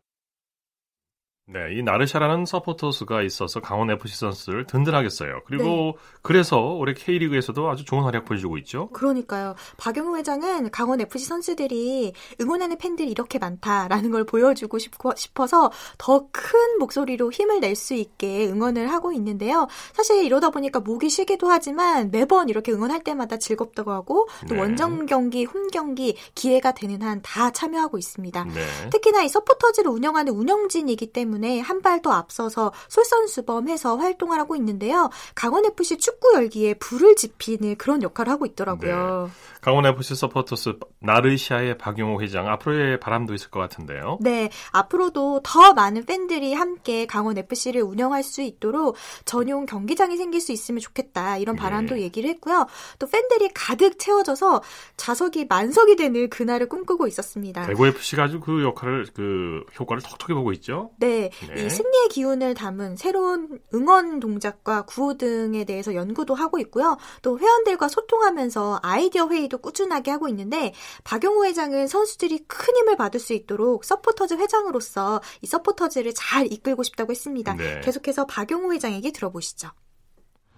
네, 1.49 1.59
이 1.77 1.81
나르샤라는 1.81 2.45
서포터스가 2.45 3.21
있어서 3.21 3.61
강원 3.61 3.89
FC 3.89 4.17
선수를 4.17 4.67
든든하겠어요. 4.67 5.43
그리고 5.45 5.63
네. 5.63 5.93
그래서 6.21 6.57
올해 6.59 6.93
K리그에서도 6.93 7.69
아주 7.69 7.85
좋은 7.85 8.03
활약 8.03 8.25
보여주고 8.25 8.57
있죠. 8.57 8.89
그러니까요. 8.89 9.55
박영우 9.77 10.17
회장은 10.17 10.71
강원 10.71 10.99
FC 10.99 11.25
선수들이 11.25 12.11
응원하는 12.41 12.77
팬들이 12.77 13.09
이렇게 13.09 13.39
많다라는 13.39 14.11
걸 14.11 14.25
보여주고 14.25 14.77
싶어서 15.15 15.71
더 15.97 16.27
큰 16.33 16.79
목소리로 16.79 17.31
힘을 17.31 17.61
낼 17.61 17.77
수 17.77 17.93
있게 17.93 18.47
응원을 18.47 18.91
하고 18.91 19.13
있는데요. 19.13 19.67
사실 19.93 20.25
이러다 20.25 20.49
보니까 20.49 20.81
목이 20.81 21.09
쉬기도 21.09 21.49
하지만 21.49 22.11
매번 22.11 22.49
이렇게 22.49 22.73
응원할 22.73 23.03
때마다 23.03 23.37
즐겁다고 23.37 23.91
하고 23.91 24.27
또 24.49 24.55
네. 24.55 24.59
원정 24.61 25.05
경기, 25.05 25.45
홈 25.45 25.67
경기 25.69 26.17
기회가 26.35 26.73
되는 26.73 27.01
한 27.01 27.21
다 27.21 27.51
참여하고 27.51 27.97
있습니다. 27.97 28.43
네. 28.43 28.89
특히나 28.91 29.23
이 29.23 29.29
서포터즈를 29.29 29.89
운영하는 29.91 30.33
운영진이기 30.33 31.07
때문에 31.13 31.36
때문에 31.37 31.59
한 31.61 31.81
발 31.81 32.01
더 32.01 32.11
앞서서 32.11 32.73
솔선수범해서 32.89 33.97
활동을 33.97 34.39
하고 34.39 34.55
있는데요. 34.55 35.09
강원FC 35.35 35.97
축구 35.97 36.33
열기에 36.35 36.75
불을 36.75 37.15
지피는 37.15 37.75
그런 37.77 38.03
역할을 38.03 38.31
하고 38.31 38.45
있더라고요. 38.45 39.29
네. 39.31 39.33
강원FC 39.61 40.15
서포터스 40.15 40.73
나르시아의 40.99 41.77
박용호 41.77 42.21
회장 42.21 42.47
앞으로의 42.47 42.99
바람도 42.99 43.33
있을 43.33 43.49
것 43.49 43.59
같은데요. 43.59 44.17
네, 44.21 44.49
앞으로도 44.71 45.41
더 45.43 45.73
많은 45.73 46.05
팬들이 46.05 46.53
함께 46.53 47.05
강원FC를 47.05 47.81
운영할 47.81 48.23
수 48.23 48.41
있도록 48.41 48.95
전용 49.25 49.65
경기장이 49.65 50.17
생길 50.17 50.39
수 50.41 50.51
있으면 50.51 50.79
좋겠다 50.79 51.37
이런 51.37 51.55
바람도 51.55 51.95
네. 51.95 52.01
얘기를 52.01 52.29
했고요. 52.31 52.67
또 52.99 53.07
팬들이 53.07 53.49
가득 53.53 53.97
채워져서 53.99 54.61
좌석이 54.97 55.45
만석이 55.49 55.95
되는 55.95 56.29
그날을 56.29 56.69
꿈꾸고 56.69 57.07
있었습니다. 57.07 57.65
대구 57.65 57.87
FC가 57.87 58.23
아주 58.23 58.39
그 58.39 58.63
역할을 58.63 59.07
그 59.13 59.63
효과를 59.79 60.03
톡톡히 60.03 60.33
보고 60.33 60.51
있죠. 60.53 60.91
네, 60.97 61.26
네. 61.47 61.65
이 61.65 61.69
승리의 61.69 62.09
기운을 62.09 62.53
담은 62.53 62.95
새로운 62.95 63.59
응원 63.73 64.19
동작과 64.19 64.83
구호 64.83 65.17
등에 65.17 65.63
대해서 65.63 65.93
연구도 65.95 66.35
하고 66.35 66.59
있고요. 66.59 66.97
또 67.21 67.39
회원들과 67.39 67.87
소통하면서 67.87 68.79
아이디어 68.83 69.27
회의도 69.27 69.59
꾸준하게 69.59 70.11
하고 70.11 70.27
있는데 70.29 70.73
박용호 71.03 71.45
회장은 71.45 71.87
선수들이 71.87 72.45
큰 72.47 72.75
힘을 72.75 72.97
받을 72.97 73.19
수 73.19 73.33
있도록 73.33 73.83
서포터즈 73.83 74.35
회장으로서 74.35 75.21
이 75.41 75.47
서포터즈를 75.47 76.13
잘 76.13 76.51
이끌고 76.51 76.83
싶다고 76.83 77.11
했습니다. 77.11 77.53
네. 77.55 77.81
계속해서 77.81 78.25
박용호 78.25 78.73
회장에게 78.73 79.11
들어보시죠. 79.11 79.69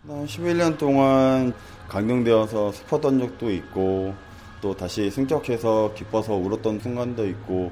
11년 0.08 0.78
동안 0.78 1.54
강등되어서 1.90 2.72
슬펐던 2.72 3.20
적도 3.20 3.52
있고 3.52 4.16
또 4.62 4.76
다시 4.76 5.10
승격해서 5.10 5.94
기뻐서 5.96 6.36
울었던 6.36 6.80
순간도 6.80 7.28
있고 7.28 7.72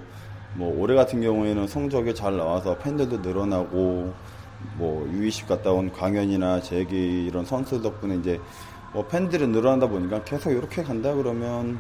뭐 0.56 0.76
올해 0.80 0.96
같은 0.96 1.22
경우에는 1.22 1.68
성적이 1.68 2.16
잘 2.16 2.38
나와서 2.38 2.78
팬들도 2.78 3.20
늘어나고 3.20 4.14
뭐 4.78 5.08
U20 5.14 5.48
갔다 5.48 5.72
온 5.72 5.92
강연이나 5.92 6.62
제기 6.62 7.26
이런 7.26 7.46
선수 7.46 7.82
덕분에 7.82 8.16
이제 8.16 8.40
뭐 8.94 9.06
팬들이 9.06 9.48
늘어난다 9.48 9.88
보니까 9.88 10.24
계속 10.24 10.52
이렇게 10.52 10.82
간다 10.84 11.14
그러면 11.14 11.80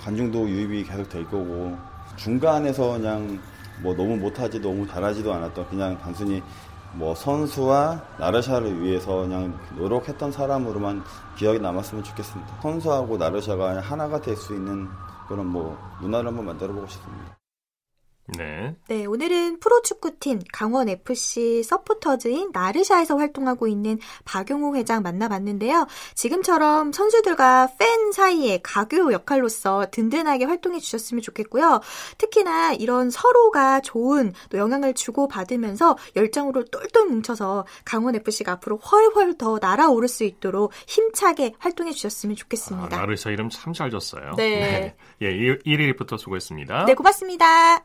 관중도 0.00 0.48
유입이 0.48 0.84
계속 0.84 1.08
될 1.08 1.24
거고 1.24 1.76
중간에서 2.16 2.92
그냥 2.92 3.38
뭐 3.82 3.94
너무 3.94 4.16
못하지 4.16 4.60
너무 4.60 4.86
잘하지도 4.88 5.32
않았던 5.32 5.68
그냥 5.68 5.98
단순히 5.98 6.42
뭐 6.94 7.14
선수와 7.14 8.02
나르샤를 8.18 8.82
위해서 8.82 9.18
그냥 9.18 9.56
노력했던 9.76 10.32
사람으로만 10.32 11.04
기억이 11.36 11.60
남았으면 11.60 12.02
좋겠습니다. 12.02 12.60
선수하고 12.62 13.18
나르샤가 13.18 13.80
하나가 13.80 14.20
될 14.20 14.36
수 14.36 14.54
있는 14.54 14.88
그런 15.28 15.46
뭐 15.46 15.78
문화를 16.00 16.28
한번 16.28 16.46
만들어 16.46 16.72
보고 16.72 16.86
싶습니다. 16.88 17.37
네. 18.36 18.74
네, 18.88 19.06
오늘은 19.06 19.60
프로축구팀 19.60 20.40
강원FC 20.52 21.62
서포터즈인 21.62 22.50
나르샤에서 22.52 23.16
활동하고 23.16 23.68
있는 23.68 23.98
박용호 24.24 24.76
회장 24.76 25.02
만나봤는데요. 25.02 25.86
지금처럼 26.14 26.92
선수들과 26.92 27.70
팬 27.78 28.12
사이에 28.12 28.60
가교 28.62 29.12
역할로서 29.12 29.86
든든하게 29.90 30.44
활동해 30.44 30.78
주셨으면 30.78 31.22
좋겠고요. 31.22 31.80
특히나 32.18 32.74
이런 32.74 33.10
서로가 33.10 33.80
좋은 33.80 34.34
또 34.50 34.58
영향을 34.58 34.94
주고 34.94 35.26
받으면서 35.26 35.96
열정으로 36.14 36.64
똘똘 36.66 37.06
뭉쳐서 37.06 37.66
강원FC가 37.84 38.52
앞으로 38.52 38.76
훨훨 38.76 39.38
더 39.38 39.58
날아오를 39.60 40.08
수 40.08 40.24
있도록 40.24 40.72
힘차게 40.86 41.54
활동해 41.58 41.92
주셨으면 41.92 42.36
좋겠습니다. 42.36 42.96
아, 42.96 43.00
나르샤 43.00 43.30
이름 43.30 43.48
참잘 43.48 43.90
줬어요. 43.90 44.32
네. 44.36 44.94
네. 45.20 45.28
예, 45.28 45.58
1위부터 45.64 46.18
수고했습니다. 46.18 46.84
네, 46.86 46.94
고맙습니다. 46.94 47.84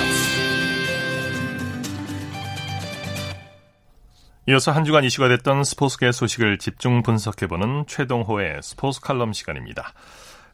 이어서 4.47 4.71
한 4.71 4.85
주간 4.85 5.03
이슈가 5.03 5.27
됐던 5.27 5.63
스포츠계 5.63 6.11
소식을 6.11 6.57
집중 6.57 7.03
분석해보는 7.03 7.85
최동호의 7.85 8.61
스포츠 8.63 8.99
칼럼 8.99 9.33
시간입니다. 9.33 9.93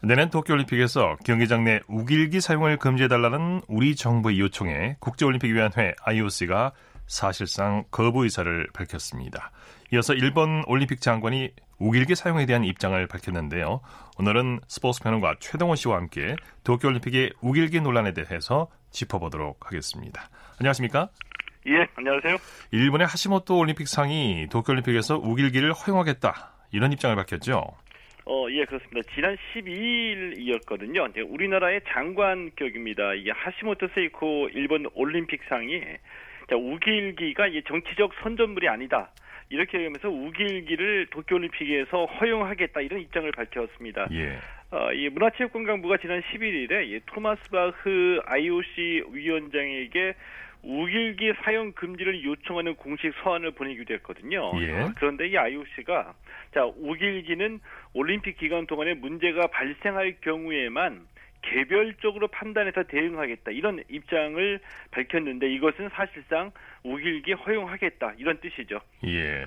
내년 0.01 0.29
도쿄올림픽에서 0.29 1.15
경기장 1.23 1.63
내 1.63 1.79
우길기 1.87 2.41
사용을 2.41 2.77
금지해달라는 2.79 3.61
우리 3.69 3.95
정부의 3.95 4.41
요청에 4.41 4.97
국제올림픽위원회 4.99 5.95
IOC가 6.01 6.73
사실상 7.07 7.85
거부 7.89 8.25
의사를 8.25 8.67
밝혔습니다. 8.73 9.51
이어서 9.93 10.13
일본 10.13 10.63
올림픽 10.67 10.99
장관이 10.99 11.51
우길기 11.79 12.15
사용에 12.15 12.45
대한 12.45 12.65
입장을 12.65 13.07
밝혔는데요. 13.07 13.79
오늘은 14.17 14.59
스포츠 14.67 15.01
평론가 15.01 15.35
최동원 15.39 15.77
씨와 15.77 15.95
함께 15.95 16.35
도쿄올림픽의 16.65 17.31
우길기 17.39 17.79
논란에 17.79 18.13
대해서 18.13 18.67
짚어보도록 18.91 19.65
하겠습니다. 19.65 20.29
안녕하십니까? 20.59 21.09
예, 21.67 21.85
안녕하세요. 21.95 22.37
일본의 22.71 23.07
하시모토 23.07 23.57
올림픽상이 23.57 24.47
도쿄올림픽에서 24.49 25.17
우길기를 25.17 25.73
허용하겠다 25.73 26.33
이런 26.71 26.93
입장을 26.93 27.13
밝혔죠. 27.15 27.61
어, 28.25 28.47
예, 28.51 28.63
그렇습니다. 28.63 29.01
지난 29.13 29.37
12일이었거든요. 29.53 31.11
우리나라의 31.29 31.81
장관격입니다. 31.89 33.15
이게 33.15 33.31
하시모토 33.31 33.89
세이코 33.95 34.49
일본 34.53 34.87
올림픽상이 34.93 35.81
자, 36.49 36.55
우길기가 36.55 37.47
정치적 37.67 38.13
선전물이 38.23 38.69
아니다. 38.69 39.11
이렇게 39.49 39.77
하면서 39.77 40.09
우길기를 40.09 41.07
도쿄올림픽에서 41.11 42.05
허용하겠다 42.05 42.81
이런 42.81 43.01
입장을 43.01 43.29
밝혔습니다. 43.31 44.07
예. 44.11 44.39
어, 44.71 44.91
이 44.93 45.09
문화체육관광부가 45.09 45.97
지난 45.97 46.21
11일에 46.21 46.87
이 46.87 46.99
토마스 47.05 47.41
바흐 47.49 48.19
IOC 48.25 49.03
위원장에게 49.11 50.15
우길기 50.63 51.33
사용 51.43 51.71
금지를 51.73 52.23
요청하는 52.23 52.75
공식 52.75 53.13
서한을 53.23 53.51
보내기도 53.51 53.93
했거든요. 53.95 54.51
예. 54.61 54.89
그런데 54.97 55.27
이 55.27 55.37
IOC가 55.37 56.13
자 56.53 56.65
우길기는 56.65 57.59
올림픽 57.93 58.37
기간 58.37 58.67
동안에 58.67 58.95
문제가 58.95 59.47
발생할 59.47 60.17
경우에만 60.21 61.07
개별적으로 61.41 62.27
판단해서 62.27 62.83
대응하겠다 62.83 63.51
이런 63.51 63.81
입장을 63.89 64.59
밝혔는데 64.91 65.53
이것은 65.53 65.89
사실상 65.93 66.51
우길기 66.83 67.33
허용하겠다 67.33 68.13
이런 68.17 68.39
뜻이죠. 68.41 68.79
예. 69.05 69.45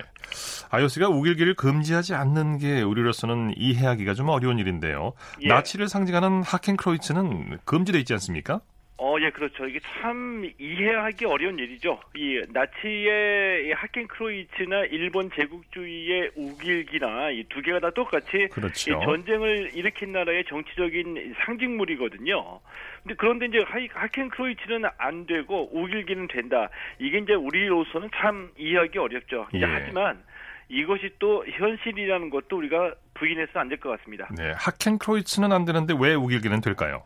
IOC가 0.71 1.09
우길기를 1.09 1.55
금지하지 1.55 2.15
않는 2.15 2.57
게 2.57 2.81
우리로서는 2.81 3.53
이해하기가 3.57 4.13
좀 4.13 4.29
어려운 4.29 4.57
일인데요. 4.57 5.13
예. 5.41 5.47
나치를 5.49 5.87
상징하는 5.87 6.43
하켄크로이츠는 6.43 7.59
금지돼 7.65 7.99
있지 7.99 8.13
않습니까? 8.13 8.61
어, 9.03 9.15
예, 9.19 9.31
그렇죠. 9.31 9.65
이게 9.65 9.79
참 9.79 10.47
이해하기 10.59 11.25
어려운 11.25 11.57
일이죠. 11.57 11.99
이 12.15 12.39
나치의 12.49 13.73
하켄 13.73 14.07
크로이츠나 14.07 14.85
일본 14.91 15.31
제국주의의 15.31 16.29
우길기나 16.35 17.31
이 17.31 17.43
두 17.49 17.63
개가 17.63 17.79
다 17.79 17.89
똑같이 17.89 18.47
그렇죠. 18.51 18.91
이 18.91 18.93
전쟁을 19.03 19.71
일으킨 19.73 20.11
나라의 20.11 20.45
정치적인 20.45 21.33
상징물이거든요. 21.45 22.59
근데 23.01 23.15
그런데 23.17 23.47
이제 23.47 23.65
하켄크로이츠는 23.91 24.83
안 24.99 25.25
되고 25.25 25.69
우길기는 25.73 26.27
된다. 26.27 26.69
이게 26.99 27.17
이제 27.17 27.33
우리로서는 27.33 28.09
참 28.15 28.51
이해하기 28.57 28.99
어렵죠. 28.99 29.47
예. 29.55 29.65
하지만 29.65 30.21
이것이 30.69 31.09
또 31.17 31.43
현실이라는 31.47 32.29
것도 32.29 32.57
우리가 32.57 32.93
부인해서 33.15 33.59
안될 33.59 33.79
것 33.79 33.97
같습니다. 33.97 34.29
네. 34.37 34.53
하켄 34.55 34.99
크로이츠는 34.99 35.51
안 35.51 35.65
되는데 35.65 35.95
왜 35.99 36.13
우길기는 36.13 36.61
될까요? 36.61 37.01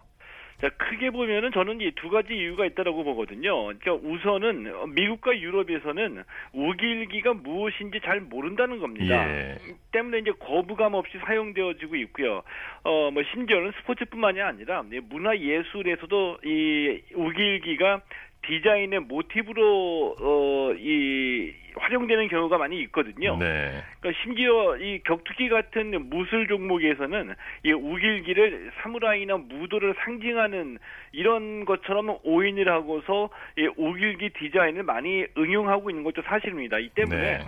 자, 0.66 0.72
크게 0.78 1.12
보면은 1.12 1.52
저는 1.52 1.80
이 1.82 1.92
두 1.96 2.10
가지 2.10 2.34
이유가 2.36 2.66
있다라고 2.66 3.04
보거든요. 3.04 3.66
그러니까 3.66 3.94
우선은 3.94 4.94
미국과 4.96 5.38
유럽에서는 5.40 6.24
우길기가 6.54 7.34
무엇인지 7.36 8.00
잘 8.04 8.20
모른다는 8.22 8.80
겁니다. 8.80 9.30
예. 9.30 9.58
때문에 9.92 10.20
이제 10.20 10.32
거부감 10.40 10.96
없이 10.96 11.18
사용되어지고 11.20 11.96
있고요. 11.98 12.42
어, 12.84 13.12
뭐 13.12 13.22
심지어는 13.32 13.74
스포츠뿐만이 13.80 14.42
아니라 14.42 14.84
문화 15.10 15.38
예술에서도 15.38 16.40
이 16.44 17.00
우길기가 17.14 18.02
디자인의 18.48 19.02
모티브로 19.02 20.16
어, 20.20 20.74
이 20.78 21.54
활용되는 21.76 22.28
경우가 22.30 22.58
많이 22.58 22.80
있거든요. 22.84 23.38
네. 23.38 23.84
그러니까 24.00 24.22
심지어 24.24 24.78
이 24.78 25.00
격투기 25.04 25.50
같은 25.50 26.10
무술 26.10 26.48
종목에서는 26.48 27.34
이 27.64 27.72
우길기를 27.74 28.72
사무라이나 28.82 29.38
무도를 29.38 29.94
상징하는 30.00 30.78
이런 31.12 31.66
것처럼 31.66 32.18
오인을 32.24 32.70
하고서 32.70 33.30
이 33.58 33.68
우길기 33.76 34.30
디자인을 34.40 34.84
많이 34.84 35.26
응용하고 35.38 35.90
있는 35.90 36.04
것도 36.04 36.22
사실입니다. 36.24 36.80
이 36.80 36.90
때문에 36.90 37.40
네. 37.40 37.46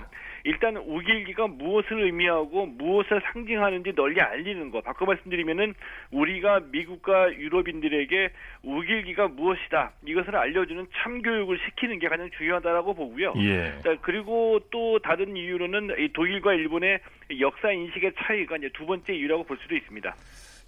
일단 0.48 0.78
우길기가 0.78 1.48
무엇을 1.48 2.06
의미하고 2.06 2.68
무엇을 2.68 3.22
상징하는지 3.34 3.94
널리 3.96 4.22
알리는 4.22 4.72
것. 4.72 4.82
바꿔 4.82 5.06
말씀드리면은 5.06 5.74
우리가 6.12 6.62
미국과 6.72 7.34
유럽인들에게 7.34 8.30
우길기가 8.64 9.28
무엇이다 9.28 9.92
이것을 10.06 10.38
알려주는 10.38 10.88
참교육을 11.04 11.60
시키는 11.66 12.00
게 12.00 12.08
가장 12.08 12.30
중요하다라고 12.38 12.94
보고요. 12.94 13.34
예. 13.40 13.74
자, 13.84 13.98
그리고 14.02 14.62
또 14.72 15.00
다른 15.00 15.36
이유로는 15.36 15.96
이 16.00 16.14
독일과 16.14 16.54
일본의 16.54 17.00
역사 17.42 17.70
인식의 17.70 18.14
차이가 18.18 18.56
이제 18.56 18.70
두 18.74 18.86
번째 18.86 19.14
이유라고 19.14 19.44
볼 19.44 19.58
수도 19.62 19.76
있습니다. 19.76 20.16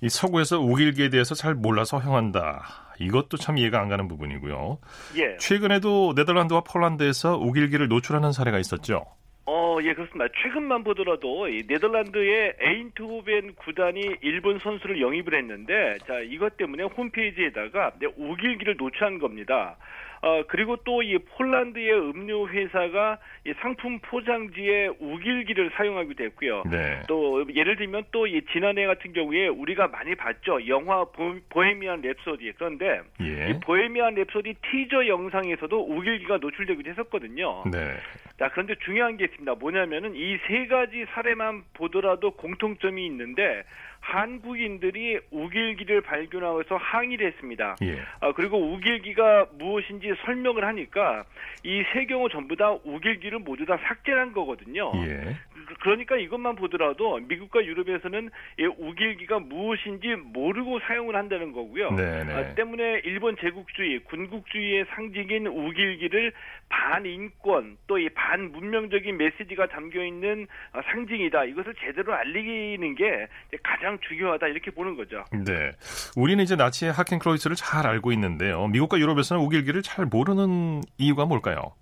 이 0.01 0.09
서구에서 0.09 0.59
우길기에 0.59 1.07
대해서 1.07 1.35
잘 1.35 1.55
몰라서 1.55 1.99
허용한다. 1.99 2.63
이것도 2.99 3.37
참 3.37 3.57
이해가 3.57 3.79
안 3.79 3.87
가는 3.87 4.09
부분이고요. 4.09 4.79
예. 5.19 5.37
최근에도 5.37 6.11
네덜란드와 6.17 6.63
폴란드에서 6.67 7.37
욱일기를 7.37 7.87
노출하는 7.87 8.33
사례가 8.33 8.59
있었죠. 8.59 9.05
어, 9.51 9.79
예, 9.81 9.95
그렇습니다. 9.95 10.31
최근만 10.43 10.83
보더라도 10.83 11.47
이 11.47 11.63
네덜란드의 11.67 12.53
에인트호벤 12.59 13.55
구단이 13.55 14.17
일본 14.21 14.59
선수를 14.59 15.01
영입을 15.01 15.33
했는데, 15.33 15.97
자, 16.05 16.19
이것 16.19 16.55
때문에 16.55 16.83
홈페이지에다가 16.83 17.93
네, 17.99 18.05
욱일기를 18.15 18.75
노출한 18.77 19.17
겁니다. 19.17 19.75
어, 20.21 20.43
그리고 20.47 20.75
또 20.77 21.01
이 21.01 21.17
폴란드의 21.17 21.93
음료 21.93 22.47
회사가 22.49 23.19
이 23.47 23.53
상품 23.61 23.99
포장지에 23.99 24.89
욱일기를 24.99 25.71
사용하기도 25.75 26.23
했고요. 26.25 26.63
네. 26.69 27.01
또 27.07 27.45
예를 27.55 27.77
들면 27.77 28.03
또 28.11 28.27
이 28.27 28.41
지난해 28.51 28.85
같은 28.85 29.13
경우에 29.13 29.47
우리가 29.47 29.87
많이 29.87 30.15
봤죠. 30.15 30.67
영화 30.67 31.05
보, 31.05 31.35
보헤미안 31.49 32.01
랩소디. 32.01 32.53
그런데 32.57 32.99
예. 33.21 33.49
이 33.49 33.59
보헤미안 33.61 34.15
랩소디 34.15 34.55
티저 34.69 35.07
영상에서도 35.07 35.79
욱일기가 35.79 36.37
노출되기도 36.37 36.89
했었거든요. 36.91 37.63
네. 37.71 37.95
자, 38.37 38.49
그런데 38.49 38.75
중요한 38.83 39.17
게 39.17 39.25
있습니다. 39.25 39.55
뭐냐면은 39.55 40.15
이 40.15 40.37
세 40.47 40.67
가지 40.67 41.05
사례만 41.13 41.63
보더라도 41.73 42.31
공통점이 42.31 43.05
있는데 43.07 43.63
한국인들이 44.01 45.19
우길기를 45.31 46.01
발견하고서 46.01 46.75
항의를 46.77 47.27
했습니다. 47.27 47.75
예. 47.83 47.99
아, 48.21 48.31
그리고 48.33 48.57
우길기가 48.73 49.47
무엇인지 49.57 50.13
설명을 50.25 50.65
하니까 50.65 51.23
이 51.63 51.83
세 51.93 52.05
경우 52.05 52.29
전부 52.29 52.55
다 52.55 52.71
우길기를 52.83 53.39
모두 53.39 53.65
다 53.65 53.77
삭제한 53.77 54.33
거거든요. 54.33 54.91
예. 54.95 55.35
그- 55.67 55.73
그러니까 55.81 56.15
이것만 56.17 56.55
보더라도 56.55 57.17
미국과 57.19 57.63
유럽에서는 57.65 58.29
이 58.59 58.63
우길기가 58.65 59.39
무엇인지 59.39 60.15
모르고 60.15 60.79
사용을 60.81 61.15
한다는 61.15 61.51
거고요. 61.51 61.91
네네. 61.91 62.33
아, 62.33 62.53
때문에 62.55 63.01
일본 63.05 63.35
제국주의, 63.39 63.99
군국주의의 64.03 64.85
상징인 64.95 65.47
우길기를 65.47 66.33
반인권 66.69 67.77
또 67.87 67.99
이 67.99 68.07
반문명적인 68.09 69.17
메시지가 69.17 69.67
담겨 69.67 70.03
있는 70.05 70.47
아, 70.71 70.81
상징이다. 70.91 71.43
이것을 71.45 71.73
제대로 71.85 72.13
알리는 72.13 72.95
게 72.95 73.27
가장 73.61 73.97
중요하다 74.07 74.47
이렇게 74.47 74.71
보는 74.71 74.95
거죠. 74.95 75.25
네. 75.33 75.71
우리는 76.15 76.41
이제 76.43 76.55
나치의 76.55 76.93
하켄크로이츠를 76.93 77.55
잘 77.57 77.85
알고 77.85 78.11
있는데요. 78.13 78.67
미국과 78.67 78.99
유럽에서는 78.99 79.43
우길기를 79.43 79.81
잘 79.81 80.05
모르는 80.05 80.81
이유가 80.97 81.25
뭘까요? 81.25 81.73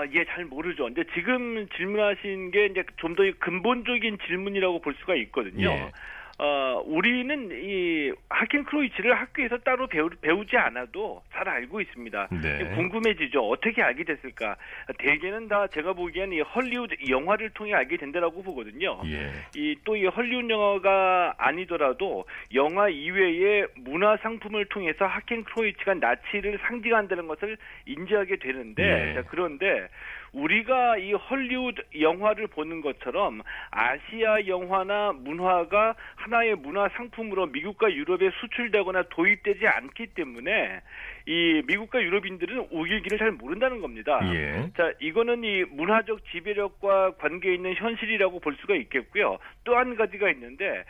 어, 0.00 0.04
예, 0.14 0.24
잘 0.24 0.44
모르죠. 0.46 0.84
근데 0.84 1.04
지금 1.14 1.68
질문하신 1.76 2.50
게 2.50 2.66
이제 2.66 2.82
좀 2.96 3.14
더 3.14 3.22
근본적인 3.38 4.18
질문이라고 4.26 4.80
볼 4.80 4.94
수가 5.00 5.14
있거든요. 5.16 5.70
예. 5.70 5.92
어, 6.42 6.82
우리는 6.86 7.50
이 7.52 8.10
하켄 8.30 8.64
크로이츠를 8.64 9.12
학교에서 9.12 9.58
따로 9.58 9.86
배우, 9.86 10.08
배우지 10.08 10.56
않아도 10.56 11.22
잘 11.34 11.46
알고 11.46 11.82
있습니다. 11.82 12.28
네. 12.40 12.74
궁금해지죠. 12.76 13.46
어떻게 13.46 13.82
알게 13.82 14.04
됐을까? 14.04 14.56
대개는 14.96 15.48
다 15.48 15.66
제가 15.66 15.92
보기엔 15.92 16.32
이 16.32 16.40
헐리우드 16.40 16.94
영화를 17.10 17.50
통해 17.50 17.74
알게 17.74 17.98
된다라고 17.98 18.42
보거든요. 18.42 19.02
예. 19.04 19.32
이또 19.54 19.96
이 19.96 20.06
헐리우드 20.06 20.50
영화가 20.50 21.34
아니더라도 21.36 22.24
영화 22.54 22.88
이외의 22.88 23.66
문화 23.76 24.16
상품을 24.16 24.64
통해서 24.70 25.04
하켄 25.04 25.44
크로이츠가 25.44 25.92
나치를 25.92 26.58
상징한다는 26.62 27.26
것을 27.26 27.58
인지하게 27.84 28.36
되는데 28.36 29.10
예. 29.10 29.14
자, 29.14 29.24
그런데 29.28 29.88
우리가 30.32 30.96
이 30.98 31.12
헐리우드 31.12 31.82
영화를 31.98 32.46
보는 32.46 32.80
것처럼 32.80 33.42
아시아 33.70 34.46
영화나 34.46 35.12
문화가 35.12 35.94
하나의 36.30 36.54
문화 36.54 36.88
상품으로 36.90 37.46
미국과 37.46 37.92
유럽에 37.92 38.30
수출되거나 38.40 39.04
도입되지 39.10 39.66
않기 39.66 40.08
때문에 40.14 40.80
이 41.26 41.62
미국과 41.66 42.00
유럽인들은 42.00 42.68
우길기를 42.70 43.18
잘 43.18 43.32
모른다는 43.32 43.80
겁니다. 43.80 44.20
예. 44.32 44.70
자, 44.76 44.92
이거는 45.00 45.42
이 45.44 45.64
문화적 45.64 46.24
지배력과 46.30 47.16
관계 47.18 47.52
있는 47.54 47.74
현실이라고 47.74 48.38
볼 48.40 48.56
수가 48.60 48.76
있겠고요. 48.76 49.38
또 49.64 49.80
한 49.80 49.96
가지가 49.96 50.30
있는데 50.32 50.84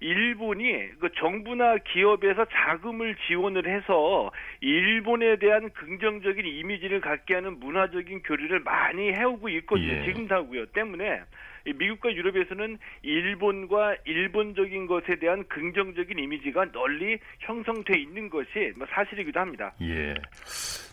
일본이 0.00 0.88
그 0.98 1.10
정부나 1.12 1.76
기업에서 1.78 2.44
자금을 2.46 3.14
지원을 3.28 3.68
해서 3.68 4.32
일본에 4.60 5.36
대한 5.36 5.70
긍정적인 5.70 6.44
이미지를 6.44 7.00
갖게 7.00 7.34
하는 7.34 7.60
문화적인 7.60 8.22
교류를 8.22 8.60
많이 8.60 9.12
해오고 9.12 9.48
있거든요. 9.50 9.92
예. 9.92 10.04
지금도 10.04 10.34
하고요. 10.34 10.66
때문에 10.66 11.20
미국과 11.66 12.14
유럽에서는 12.14 12.78
일본과 13.02 13.96
일본적인 14.04 14.86
것에 14.86 15.16
대한 15.20 15.46
긍정적인 15.48 16.18
이미지가 16.18 16.72
널리 16.72 17.18
형성돼 17.40 17.98
있는 17.98 18.30
것이 18.30 18.72
뭐 18.76 18.86
사실이기도 18.90 19.38
합니다. 19.38 19.72
예. 19.82 20.14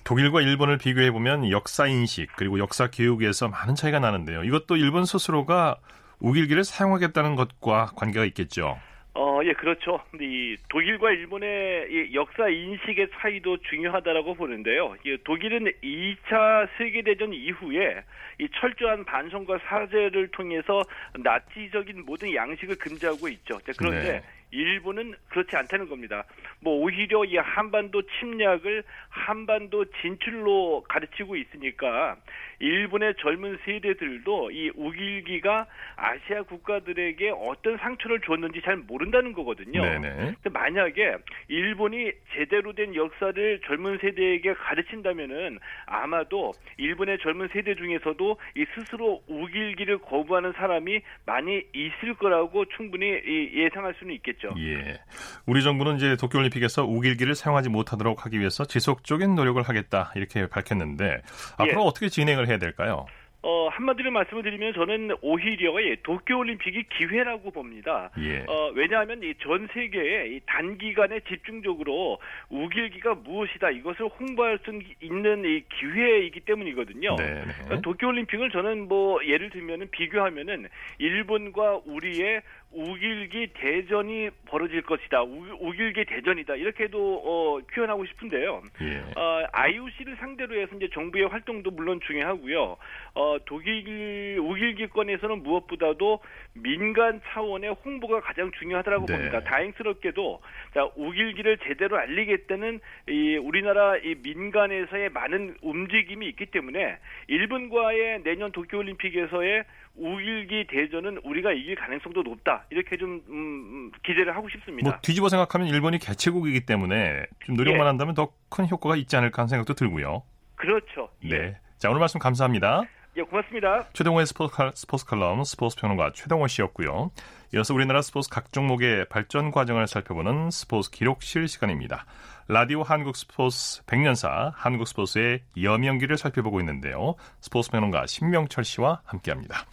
독일과 0.03 0.41
일본을 0.41 0.77
비교해 0.77 1.11
보면 1.11 1.51
역사 1.51 1.87
인식 1.87 2.29
그리고 2.35 2.59
역사 2.59 2.89
교육에서 2.89 3.47
많은 3.47 3.75
차이가 3.75 3.99
나는데요. 3.99 4.43
이것도 4.43 4.77
일본 4.77 5.05
스스로가 5.05 5.77
우길기를 6.19 6.63
사용하겠다는 6.63 7.35
것과 7.35 7.91
관계가 7.95 8.25
있겠죠. 8.25 8.77
어, 9.21 9.41
예, 9.43 9.51
그렇죠. 9.51 9.99
이 10.17 10.55
독일과 10.69 11.11
일본의 11.11 11.87
이 11.91 12.15
역사 12.15 12.47
인식의 12.47 13.09
차이도 13.15 13.57
중요하다라고 13.69 14.35
보는데요. 14.35 14.95
이 15.05 15.17
독일은 15.25 15.69
2차 15.83 16.69
세계대전 16.77 17.33
이후에 17.33 18.01
이 18.39 18.47
철저한 18.55 19.03
반성과 19.03 19.59
사죄를 19.67 20.29
통해서 20.29 20.85
나치적인 21.17 22.05
모든 22.05 22.33
양식을 22.33 22.77
금지하고 22.77 23.27
있죠. 23.27 23.59
그런데 23.75 24.21
네. 24.21 24.23
일본은 24.51 25.13
그렇지 25.29 25.55
않다는 25.55 25.87
겁니다. 25.87 26.23
뭐 26.61 26.81
오히려 26.81 27.23
이 27.25 27.37
한반도 27.37 28.01
침략을 28.01 28.83
한반도 29.09 29.85
진출로 30.01 30.83
가르치고 30.87 31.35
있으니까 31.35 32.17
일본의 32.59 33.15
젊은 33.19 33.57
세대들도 33.63 34.51
이 34.51 34.71
우길기가 34.75 35.67
아시아 35.95 36.41
국가들에게 36.43 37.31
어떤 37.37 37.77
상처를 37.77 38.19
줬는지 38.21 38.61
잘 38.61 38.77
모른다는 38.77 39.33
거거든요. 39.33 39.81
네네. 39.81 40.35
만약에 40.51 41.17
일본이 41.47 42.11
제대로 42.33 42.73
된 42.73 42.95
역사를 42.95 43.61
젊은 43.65 43.97
세대에게 43.99 44.53
가르친다면은 44.53 45.59
아마도 45.85 46.53
일본의 46.77 47.19
젊은 47.19 47.47
세대 47.53 47.75
중에서도 47.75 48.37
이 48.57 48.65
스스로 48.75 49.21
우길기를 49.27 49.99
거부하는 49.99 50.51
사람이 50.53 51.01
많이 51.25 51.63
있을 51.73 52.15
거라고 52.15 52.65
충분히 52.65 53.05
예상할 53.53 53.93
수는 53.99 54.15
있겠 54.15 54.38
죠. 54.39 54.53
예. 54.57 54.99
우리 55.45 55.61
정부는 55.63 55.97
이제 55.97 56.15
도쿄올림픽에서 56.15 56.85
우길기를 56.85 57.35
사용하지 57.35 57.69
못하도록 57.69 58.25
하기 58.25 58.39
위해서 58.39 58.65
지속적인 58.65 59.35
노력을 59.35 59.61
하겠다 59.61 60.11
이렇게 60.15 60.47
밝혔는데 60.47 61.21
앞으로 61.57 61.81
예. 61.81 61.85
어떻게 61.85 62.09
진행을 62.09 62.47
해야 62.47 62.57
될까요? 62.57 63.05
어, 63.41 63.69
한마디로 63.69 64.11
말씀을 64.11 64.43
드리면 64.43 64.73
저는 64.73 65.15
오히려 65.21 65.81
예, 65.81 65.95
도쿄올림픽이 66.03 66.83
기회라고 66.89 67.51
봅니다. 67.51 68.09
예. 68.19 68.43
어, 68.45 68.69
왜냐하면 68.75 69.23
이 69.23 69.33
전 69.41 69.65
세계에 69.73 70.27
이 70.27 70.41
단기간에 70.45 71.21
집중적으로 71.21 72.19
우길기가 72.49 73.15
무엇이다 73.15 73.69
이것을 73.69 74.09
홍보할 74.19 74.59
수 74.65 74.77
있는 75.01 75.45
이 75.45 75.63
기회이기 75.79 76.41
때문이거든요. 76.41 77.15
네, 77.15 77.25
네. 77.35 77.41
그러니까 77.63 77.79
도쿄올림픽을 77.81 78.51
저는 78.51 78.89
뭐 78.89 79.25
예를 79.25 79.49
들면은 79.51 79.87
비교하면은 79.89 80.67
일본과 80.97 81.79
우리의 81.85 82.41
우길기 82.71 83.53
대전이 83.55 84.29
벌어질 84.45 84.83
것이다. 84.83 85.23
우, 85.23 85.71
길기 85.71 86.05
대전이다. 86.05 86.55
이렇게도 86.55 87.21
어, 87.25 87.59
표현하고 87.73 88.05
싶은데요. 88.05 88.61
예. 88.81 89.19
어, 89.19 89.47
IOC를 89.51 90.17
상대로 90.17 90.55
해서 90.59 90.75
이제 90.75 90.87
정부의 90.93 91.27
활동도 91.27 91.71
물론 91.71 91.99
중요하고요. 92.05 92.77
어, 93.15 93.37
독일 93.45 94.39
우길기권에서는 94.39 95.41
무엇보다도 95.41 96.19
민간 96.53 97.21
차원의 97.29 97.71
홍보가 97.85 98.21
가장 98.21 98.51
중요하다고 98.59 99.05
네. 99.07 99.13
봅니다. 99.13 99.43
다행스럽게도 99.43 100.41
자, 100.73 100.87
우길기를 100.95 101.57
제대로 101.63 101.97
알리겠다는 101.97 102.79
이 103.07 103.37
우리나라 103.37 103.97
이 103.97 104.15
민간에서의 104.21 105.09
많은 105.09 105.55
움직임이 105.61 106.27
있기 106.27 106.47
때문에 106.47 106.97
일본과의 107.27 108.23
내년 108.23 108.51
도쿄올림픽에서의 108.51 109.63
우길기 109.99 110.67
대전은 110.69 111.19
우리가 111.23 111.51
이길 111.51 111.75
가능성도 111.75 112.23
높다. 112.23 112.65
이렇게 112.69 112.97
좀 112.97 113.21
음, 113.27 113.33
음, 113.33 113.91
기대를 114.03 114.35
하고 114.35 114.49
싶습니다. 114.49 114.89
뭐 114.89 114.99
뒤집어 115.01 115.29
생각하면 115.29 115.67
일본이 115.67 115.99
개최국이기 115.99 116.65
때문에 116.65 117.25
좀 117.45 117.55
노력만 117.55 117.85
예. 117.85 117.87
한다면 117.87 118.15
더 118.15 118.31
큰 118.49 118.67
효과가 118.67 118.95
있지 118.95 119.15
않을까 119.15 119.43
하는 119.43 119.47
생각도 119.47 119.73
들고요. 119.73 120.23
그렇죠. 120.55 121.09
예. 121.23 121.29
네. 121.29 121.57
자 121.77 121.89
오늘 121.89 121.99
말씀 121.99 122.19
감사합니다. 122.19 122.83
예, 123.17 123.21
고맙습니다. 123.21 123.87
최동호의 123.93 124.25
스포츠, 124.27 124.55
칼, 124.55 124.71
스포츠 124.75 125.05
칼럼 125.05 125.43
스포츠 125.43 125.75
평론가 125.77 126.11
최동호 126.13 126.47
씨였고요. 126.47 127.11
이어서 127.53 127.73
우리나라 127.73 128.01
스포츠 128.01 128.29
각 128.29 128.51
종목의 128.53 129.07
발전 129.09 129.51
과정을 129.51 129.87
살펴보는 129.87 130.51
스포츠 130.51 130.91
기록실 130.91 131.47
시간입니다. 131.47 132.05
라디오 132.47 132.83
한국 132.83 133.15
스포츠 133.15 133.83
100년사 133.85 134.51
한국 134.55 134.87
스포츠의 134.87 135.41
여명기를 135.61 136.17
살펴보고 136.17 136.59
있는데요. 136.59 137.15
스포츠 137.41 137.71
평론가 137.71 138.05
신명철 138.07 138.63
씨와 138.63 139.01
함께합니다. 139.05 139.65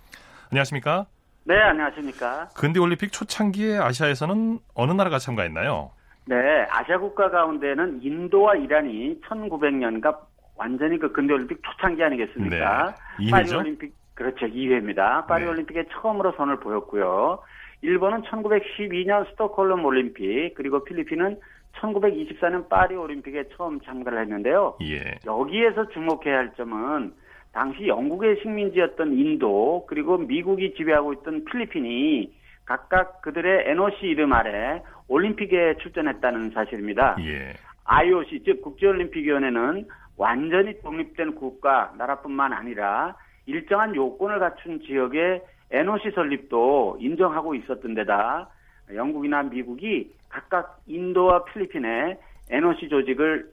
안녕하십니까? 0.50 1.06
네, 1.44 1.54
안녕하십니까? 1.60 2.48
근대 2.56 2.80
올림픽 2.80 3.12
초창기에 3.12 3.78
아시아에서는 3.78 4.58
어느 4.74 4.92
나라가 4.92 5.18
참가했나요? 5.18 5.90
네, 6.26 6.36
아시아 6.70 6.98
국가 6.98 7.30
가운데는 7.30 8.00
인도와 8.02 8.56
이란이 8.56 9.20
1900년과 9.28 10.16
완전히 10.56 10.98
그 10.98 11.12
근대 11.12 11.34
올림픽 11.34 11.60
초창기 11.62 12.02
아니겠습니까? 12.02 12.94
네, 13.18 13.26
2회죠? 13.26 13.30
파리 13.30 13.54
올림픽 13.54 13.94
그렇죠. 14.14 14.46
2회입니다. 14.46 15.26
파리 15.26 15.44
네. 15.44 15.50
올림픽에 15.50 15.84
처음으로 15.92 16.32
선을 16.36 16.58
보였고요. 16.60 17.38
일본은 17.82 18.22
1912년 18.22 19.30
스톡홀름 19.30 19.84
올림픽 19.84 20.54
그리고 20.56 20.82
필리핀은 20.84 21.38
1924년 21.80 22.68
파리 22.70 22.96
올림픽에 22.96 23.44
처음 23.56 23.78
참가를 23.82 24.22
했는데요. 24.22 24.78
예. 24.82 25.18
여기에서 25.26 25.86
주목해야 25.90 26.38
할 26.38 26.54
점은 26.56 27.12
당시 27.56 27.88
영국의 27.88 28.40
식민지였던 28.42 29.14
인도 29.14 29.86
그리고 29.88 30.18
미국이 30.18 30.74
지배하고 30.74 31.14
있던 31.14 31.46
필리핀이 31.46 32.30
각각 32.66 33.22
그들의 33.22 33.70
NOC 33.70 34.04
이름 34.04 34.34
아래 34.34 34.82
올림픽에 35.08 35.78
출전했다는 35.78 36.50
사실입니다. 36.50 37.16
예. 37.20 37.54
IOC 37.84 38.42
즉 38.44 38.60
국제올림픽위원회는 38.60 39.86
완전히 40.18 40.78
독립된 40.82 41.36
국가 41.36 41.94
나라뿐만 41.96 42.52
아니라 42.52 43.16
일정한 43.46 43.94
요건을 43.94 44.38
갖춘 44.38 44.82
지역의 44.82 45.40
NOC 45.70 46.10
설립도 46.10 46.98
인정하고 47.00 47.54
있었던 47.54 47.94
데다 47.94 48.50
영국이나 48.94 49.44
미국이 49.44 50.12
각각 50.28 50.80
인도와 50.86 51.46
필리핀의 51.46 52.18
NOC 52.50 52.90
조직을 52.90 53.46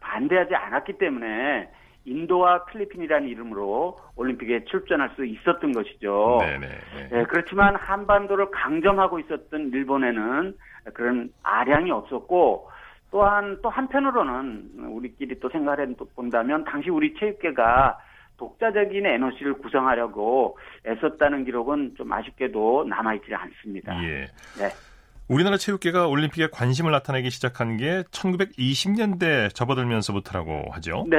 반대하지 0.00 0.54
않았기 0.54 0.94
때문에 0.94 1.68
인도와 2.10 2.64
필리핀이라는 2.64 3.28
이름으로 3.28 3.96
올림픽에 4.16 4.64
출전할 4.64 5.10
수 5.16 5.24
있었던 5.24 5.72
것이죠. 5.72 6.38
네네. 6.40 6.68
네, 7.10 7.24
그렇지만 7.28 7.76
한반도를 7.76 8.50
강점하고 8.50 9.20
있었던 9.20 9.70
일본에는 9.72 10.56
그런 10.92 11.32
아량이 11.42 11.90
없었고 11.90 12.68
또한 13.10 13.58
또 13.62 13.68
한편으로는 13.68 14.70
우리끼리 14.90 15.38
또 15.40 15.48
생각해 15.48 15.86
본다면 16.14 16.64
당시 16.64 16.90
우리 16.90 17.14
체육계가 17.18 17.98
독자적인 18.36 19.04
NOC를 19.04 19.54
구성하려고 19.54 20.58
애썼다는 20.86 21.44
기록은 21.44 21.94
좀 21.96 22.12
아쉽게도 22.12 22.86
남아있지 22.88 23.34
않습니다. 23.34 24.02
예. 24.04 24.26
네. 24.58 24.70
우리나라 25.28 25.56
체육계가 25.56 26.08
올림픽에 26.08 26.48
관심을 26.50 26.90
나타내기 26.90 27.30
시작한 27.30 27.76
게 27.76 28.02
1920년대 28.10 29.54
접어들면서부터라고 29.54 30.70
하죠. 30.72 31.04
네. 31.08 31.18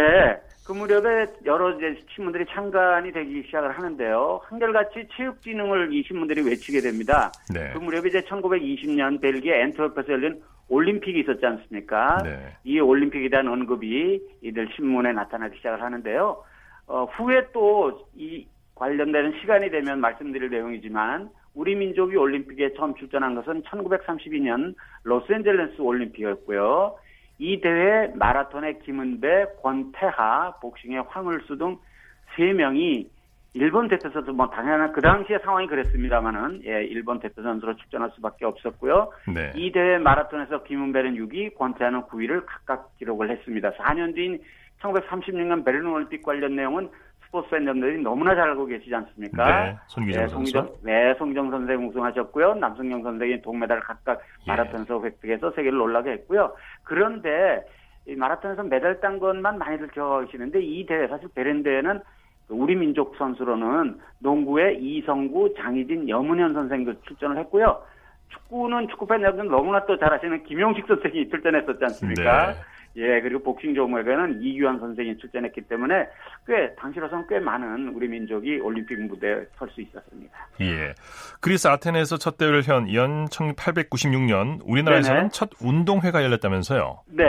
그 0.65 0.73
무렵에 0.73 1.27
여러 1.45 1.71
이제 1.75 1.99
신문들이 2.13 2.45
창간이 2.45 3.11
되기 3.11 3.43
시작을 3.43 3.71
하는데요. 3.71 4.41
한결같이 4.43 5.07
체육진흥을 5.15 5.93
이 5.93 6.03
신문들이 6.03 6.41
외치게 6.43 6.81
됩니다. 6.81 7.31
네. 7.53 7.71
그 7.73 7.79
무렵에 7.79 8.09
이제 8.09 8.21
1920년 8.21 9.19
벨기에 9.21 9.61
엔트워프에서 9.63 10.13
열린 10.13 10.41
올림픽이 10.69 11.19
있었지 11.19 11.45
않습니까? 11.45 12.21
네. 12.23 12.55
이 12.63 12.79
올림픽에 12.79 13.29
대한 13.29 13.47
언급이 13.47 14.21
이들 14.41 14.69
신문에 14.75 15.11
나타나기 15.11 15.57
시작을 15.57 15.81
하는데요. 15.81 16.43
어, 16.87 17.05
후에 17.05 17.47
또 17.51 18.07
이 18.15 18.45
관련되는 18.81 19.33
시간이 19.39 19.69
되면 19.69 19.99
말씀드릴 19.99 20.49
내용이지만 20.49 21.29
우리 21.53 21.75
민족이 21.75 22.15
올림픽에 22.15 22.73
처음 22.73 22.95
출전한 22.95 23.35
것은 23.35 23.61
1932년 23.63 24.73
로스앤젤레스 25.03 25.81
올림픽이었고요. 25.81 26.95
이 27.41 27.59
대회 27.59 28.07
마라톤의 28.13 28.81
김은배, 28.81 29.55
권태하, 29.63 30.59
복싱의 30.61 31.05
황을수 31.09 31.57
등세 31.57 32.53
명이 32.53 33.09
일본 33.53 33.87
대표 33.87 34.11
선수 34.11 34.31
뭐 34.31 34.47
당연한 34.47 34.91
그 34.91 35.01
당시의 35.01 35.39
상황이 35.43 35.65
그랬습니다만은 35.65 36.61
예 36.65 36.83
일본 36.83 37.19
대표 37.19 37.41
선수로 37.41 37.75
출전할 37.77 38.11
수밖에 38.11 38.45
없었고요. 38.45 39.11
네. 39.33 39.53
이 39.55 39.71
대회 39.71 39.97
마라톤에서 39.97 40.61
김은배는 40.63 41.15
6위, 41.15 41.55
권태하는 41.55 42.03
9위를 42.03 42.45
각각 42.45 42.95
기록을 42.99 43.31
했습니다. 43.31 43.71
4년 43.71 44.13
뒤인 44.13 44.39
1936년 44.79 45.65
베를린 45.65 45.87
올림픽 45.87 46.21
관련 46.21 46.55
내용은 46.55 46.91
스포츠 47.31 47.49
팬분들이 47.49 47.97
너무나 48.01 48.35
잘 48.35 48.49
알고 48.49 48.65
계시지 48.65 48.93
않습니까? 48.93 49.63
네, 49.63 49.77
손기정 49.87 50.21
네, 50.21 50.27
선수. 50.27 50.51
송기정, 50.51 50.77
네, 50.83 51.13
송기정 51.17 51.49
선생 51.49 51.87
우승하셨고요. 51.87 52.55
남승영 52.55 53.03
선생이 53.03 53.41
동메달 53.41 53.79
각각 53.79 54.19
예. 54.47 54.51
마라톤에서 54.51 55.01
획득해서 55.01 55.51
세계를 55.51 55.77
놀라게 55.77 56.11
했고요. 56.11 56.53
그런데 56.83 57.63
이 58.05 58.15
마라톤에서 58.15 58.63
메달 58.63 58.99
딴 58.99 59.17
것만 59.17 59.57
많이들 59.57 59.87
기억하시는데 59.91 60.61
이 60.61 60.85
대회 60.85 61.07
사실 61.07 61.29
베른 61.33 61.63
대회는 61.63 62.01
우리 62.49 62.75
민족 62.75 63.15
선수로는 63.15 63.97
농구의 64.19 64.83
이성구, 64.83 65.53
장희진, 65.55 66.09
염은현 66.09 66.53
선생도 66.53 67.01
출전을 67.03 67.37
했고요. 67.37 67.81
축구는 68.27 68.89
축구 68.89 69.07
팬 69.07 69.21
여러분 69.21 69.47
너무나 69.47 69.85
또잘 69.85 70.13
아시는 70.13 70.43
김용식 70.43 70.85
선생이 70.85 71.29
출전했었지 71.29 71.79
않습니까? 71.81 72.47
네. 72.47 72.53
예, 72.97 73.21
그리고 73.21 73.41
복싱 73.43 73.73
종목에는 73.73 74.41
이규환 74.41 74.79
선생이 74.79 75.17
출전했기 75.17 75.61
때문에 75.61 76.07
꽤 76.45 76.73
당시로서는 76.75 77.25
꽤 77.27 77.39
많은 77.39 77.89
우리 77.95 78.07
민족이 78.07 78.59
올림픽 78.59 78.99
무대에 79.01 79.45
설 79.57 79.69
수 79.69 79.81
있었습니다. 79.81 80.33
예. 80.61 80.93
그리스 81.39 81.67
아테네에서 81.67 82.17
첫 82.17 82.37
대회를 82.37 82.63
연, 82.67 82.93
연 82.93 83.25
1896년 83.27 84.59
우리나라에서는 84.65 85.19
네네. 85.19 85.29
첫 85.31 85.49
운동회가 85.61 86.23
열렸다면서요? 86.23 86.99
네. 87.07 87.23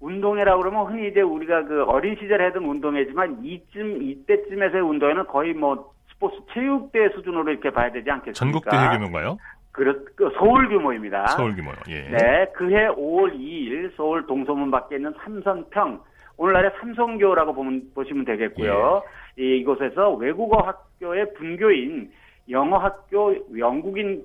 운동회라고 0.00 0.60
그러면 0.62 0.86
흔히 0.86 1.08
이제 1.08 1.20
우리가 1.20 1.64
그 1.64 1.84
어린 1.84 2.16
시절에 2.20 2.44
하던 2.46 2.64
운동회지만 2.64 3.44
이쯤 3.44 4.02
이때쯤에서의 4.02 4.82
운동회는 4.82 5.26
거의 5.26 5.52
뭐 5.54 5.92
스포츠 6.12 6.36
체육대 6.52 7.08
수준으로 7.14 7.50
이렇게 7.50 7.70
봐야 7.70 7.90
되지 7.90 8.10
않겠습니까? 8.10 8.32
전국 8.32 8.64
대회 8.68 8.88
규모인가요? 8.96 9.38
그, 9.72 10.04
그 10.14 10.30
서울 10.38 10.68
규모입니다. 10.68 11.26
서울 11.28 11.56
규모요. 11.56 11.74
예. 11.88 12.02
네, 12.02 12.46
그해 12.54 12.88
5월 12.88 13.34
2일 13.34 13.96
서울 13.96 14.26
동서문 14.26 14.70
밖에 14.70 14.96
있는 14.96 15.12
삼선평 15.24 16.00
오늘날의 16.36 16.72
삼성교라고 16.78 17.54
보면, 17.54 17.90
보시면 17.94 18.24
되겠고요. 18.24 19.02
예. 19.38 19.42
이, 19.42 19.60
이곳에서 19.60 20.12
외국어 20.12 20.58
학교의 20.58 21.34
분교인 21.34 22.10
영어 22.50 22.78
학교 22.78 23.34
영국인 23.56 24.24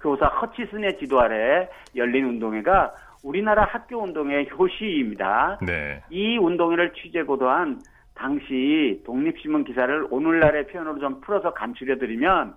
교사 0.00 0.26
허치슨의 0.26 0.98
지도 0.98 1.20
아래 1.20 1.68
열린 1.96 2.26
운동회가 2.26 2.94
우리나라 3.24 3.64
학교 3.64 4.00
운동회 4.02 4.46
효시입니다. 4.56 5.58
네. 5.66 6.00
이 6.10 6.38
운동회를 6.38 6.92
취재 6.92 7.22
고도한 7.22 7.80
당시 8.14 9.02
독립신문 9.04 9.64
기사를 9.64 10.06
오늘날의 10.10 10.68
표현으로 10.68 10.98
좀 11.00 11.20
풀어서 11.20 11.52
감추려 11.52 11.98
드리면 11.98 12.54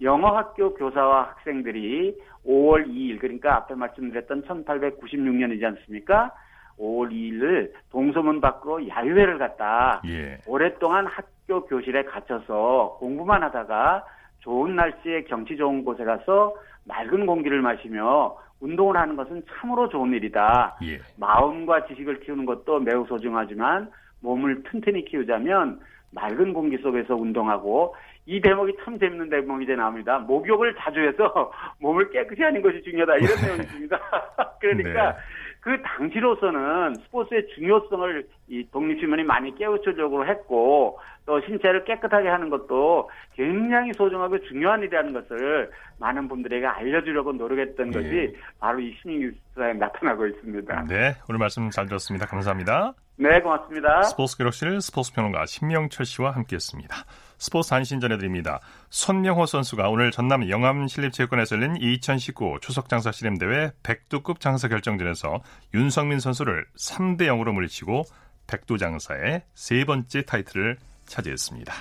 영어 0.00 0.36
학교 0.36 0.74
교사와 0.74 1.28
학생들이 1.28 2.16
5월 2.46 2.86
2일 2.86 3.18
그러니까 3.20 3.56
앞에 3.56 3.74
말씀드렸던 3.74 4.44
1896년이지 4.44 5.64
않습니까? 5.64 6.32
5월 6.78 7.10
2일을 7.12 7.72
동서문 7.90 8.40
밖으로 8.40 8.86
야유회를 8.88 9.38
갔다. 9.38 10.02
예. 10.06 10.38
오랫동안 10.46 11.06
학교 11.06 11.64
교실에 11.66 12.04
갇혀서 12.04 12.96
공부만 12.98 13.42
하다가 13.44 14.04
좋은 14.40 14.74
날씨에 14.74 15.24
경치 15.24 15.56
좋은 15.56 15.84
곳에 15.84 16.04
가서 16.04 16.54
맑은 16.84 17.26
공기를 17.26 17.62
마시며 17.62 18.36
운동을 18.60 18.96
하는 18.96 19.16
것은 19.16 19.42
참으로 19.48 19.88
좋은 19.88 20.12
일이다. 20.12 20.76
예. 20.84 20.98
마음과 21.18 21.86
지식을 21.86 22.20
키우는 22.20 22.44
것도 22.44 22.80
매우 22.80 23.06
소중하지만 23.06 23.90
몸을 24.20 24.62
튼튼히 24.64 25.04
키우자면 25.04 25.80
맑은 26.10 26.52
공기 26.52 26.78
속에서 26.78 27.14
운동하고 27.14 27.94
이 28.26 28.40
대목이 28.40 28.76
참 28.84 28.98
재밌는 28.98 29.28
대목이 29.28 29.64
이제 29.64 29.74
나옵니다. 29.74 30.18
목욕을 30.18 30.74
자주 30.78 31.00
해서 31.00 31.52
몸을 31.80 32.10
깨끗이 32.10 32.42
하는 32.42 32.62
것이 32.62 32.82
중요하다. 32.82 33.16
이런 33.16 33.36
내용이 33.42 33.60
있습니다. 33.60 34.00
그러니까 34.60 35.12
네. 35.12 35.18
그 35.60 35.80
당시로서는 35.82 36.94
스포츠의 37.06 37.46
중요성을 37.54 38.26
이 38.48 38.68
독립신문이 38.70 39.24
많이 39.24 39.54
깨우쳐적으로 39.54 40.26
했고 40.26 40.98
또 41.26 41.40
신체를 41.40 41.84
깨끗하게 41.84 42.28
하는 42.28 42.50
것도 42.50 43.08
굉장히 43.34 43.92
소중하고 43.94 44.38
중요한 44.40 44.82
일이라는 44.82 45.14
것을 45.14 45.70
많은 45.98 46.28
분들에게 46.28 46.66
알려주려고 46.66 47.32
노력했던 47.32 47.90
네. 47.90 47.98
것이 47.98 48.36
바로 48.60 48.80
이 48.80 48.94
신인기사에 49.00 49.72
나타나고 49.74 50.26
있습니다. 50.26 50.84
네, 50.88 51.14
오늘 51.30 51.38
말씀 51.38 51.70
잘 51.70 51.86
들었습니다. 51.86 52.26
감사합니다. 52.26 52.92
네, 53.16 53.40
고맙습니다. 53.40 54.02
스포츠 54.02 54.36
기록실 54.36 54.82
스포츠 54.82 55.14
평론가 55.14 55.46
신명철 55.46 56.04
씨와 56.04 56.32
함께했습니다. 56.32 56.94
스포츠 57.38 57.74
안신 57.74 58.00
전해드립니다. 58.00 58.60
손명호 58.90 59.46
선수가 59.46 59.88
오늘 59.88 60.10
전남 60.10 60.48
영암 60.48 60.86
신립체육관에서 60.88 61.56
열린 61.56 61.76
2019 61.76 62.58
추석장사 62.60 63.12
시름대회 63.12 63.72
백두급 63.82 64.40
장사 64.40 64.68
결정전에서 64.68 65.42
윤성민 65.74 66.20
선수를 66.20 66.66
3대 66.78 67.22
0으로 67.22 67.52
물리치고 67.52 68.04
백두장사의 68.46 69.42
세 69.54 69.84
번째 69.84 70.22
타이틀을 70.22 70.78
차지했습니다. 71.06 71.74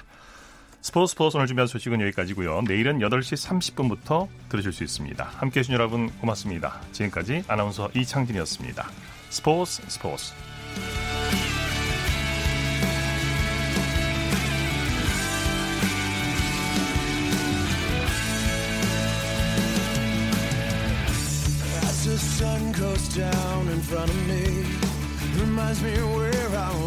스포츠 0.82 1.12
스포츠 1.12 1.38
오늘 1.38 1.47
준비한 1.47 1.66
소식은 1.66 2.01
여기까지고요. 2.01 2.64
내일은 2.64 2.99
8시 2.99 3.47
30분부터 3.74 4.28
들으실 4.49 4.74
수 4.74 4.84
있습니다. 4.84 5.24
함께해 5.24 5.64
주신 5.64 5.74
여러분 5.74 6.10
고맙습니다. 6.20 6.82
지금까지 6.91 7.45
아나운서 7.47 7.89
이창진이었습니다. 7.95 8.89
스포츠 9.30 9.82
스포츠 9.88 10.34
down 23.10 23.68
in 23.70 23.82
front 23.82 24.10
of 24.10 24.28
me. 24.28 24.66
Reminds 25.39 25.82
me 25.82 25.91
where 26.16 26.49
I 26.49 26.72
wanna 26.76 26.83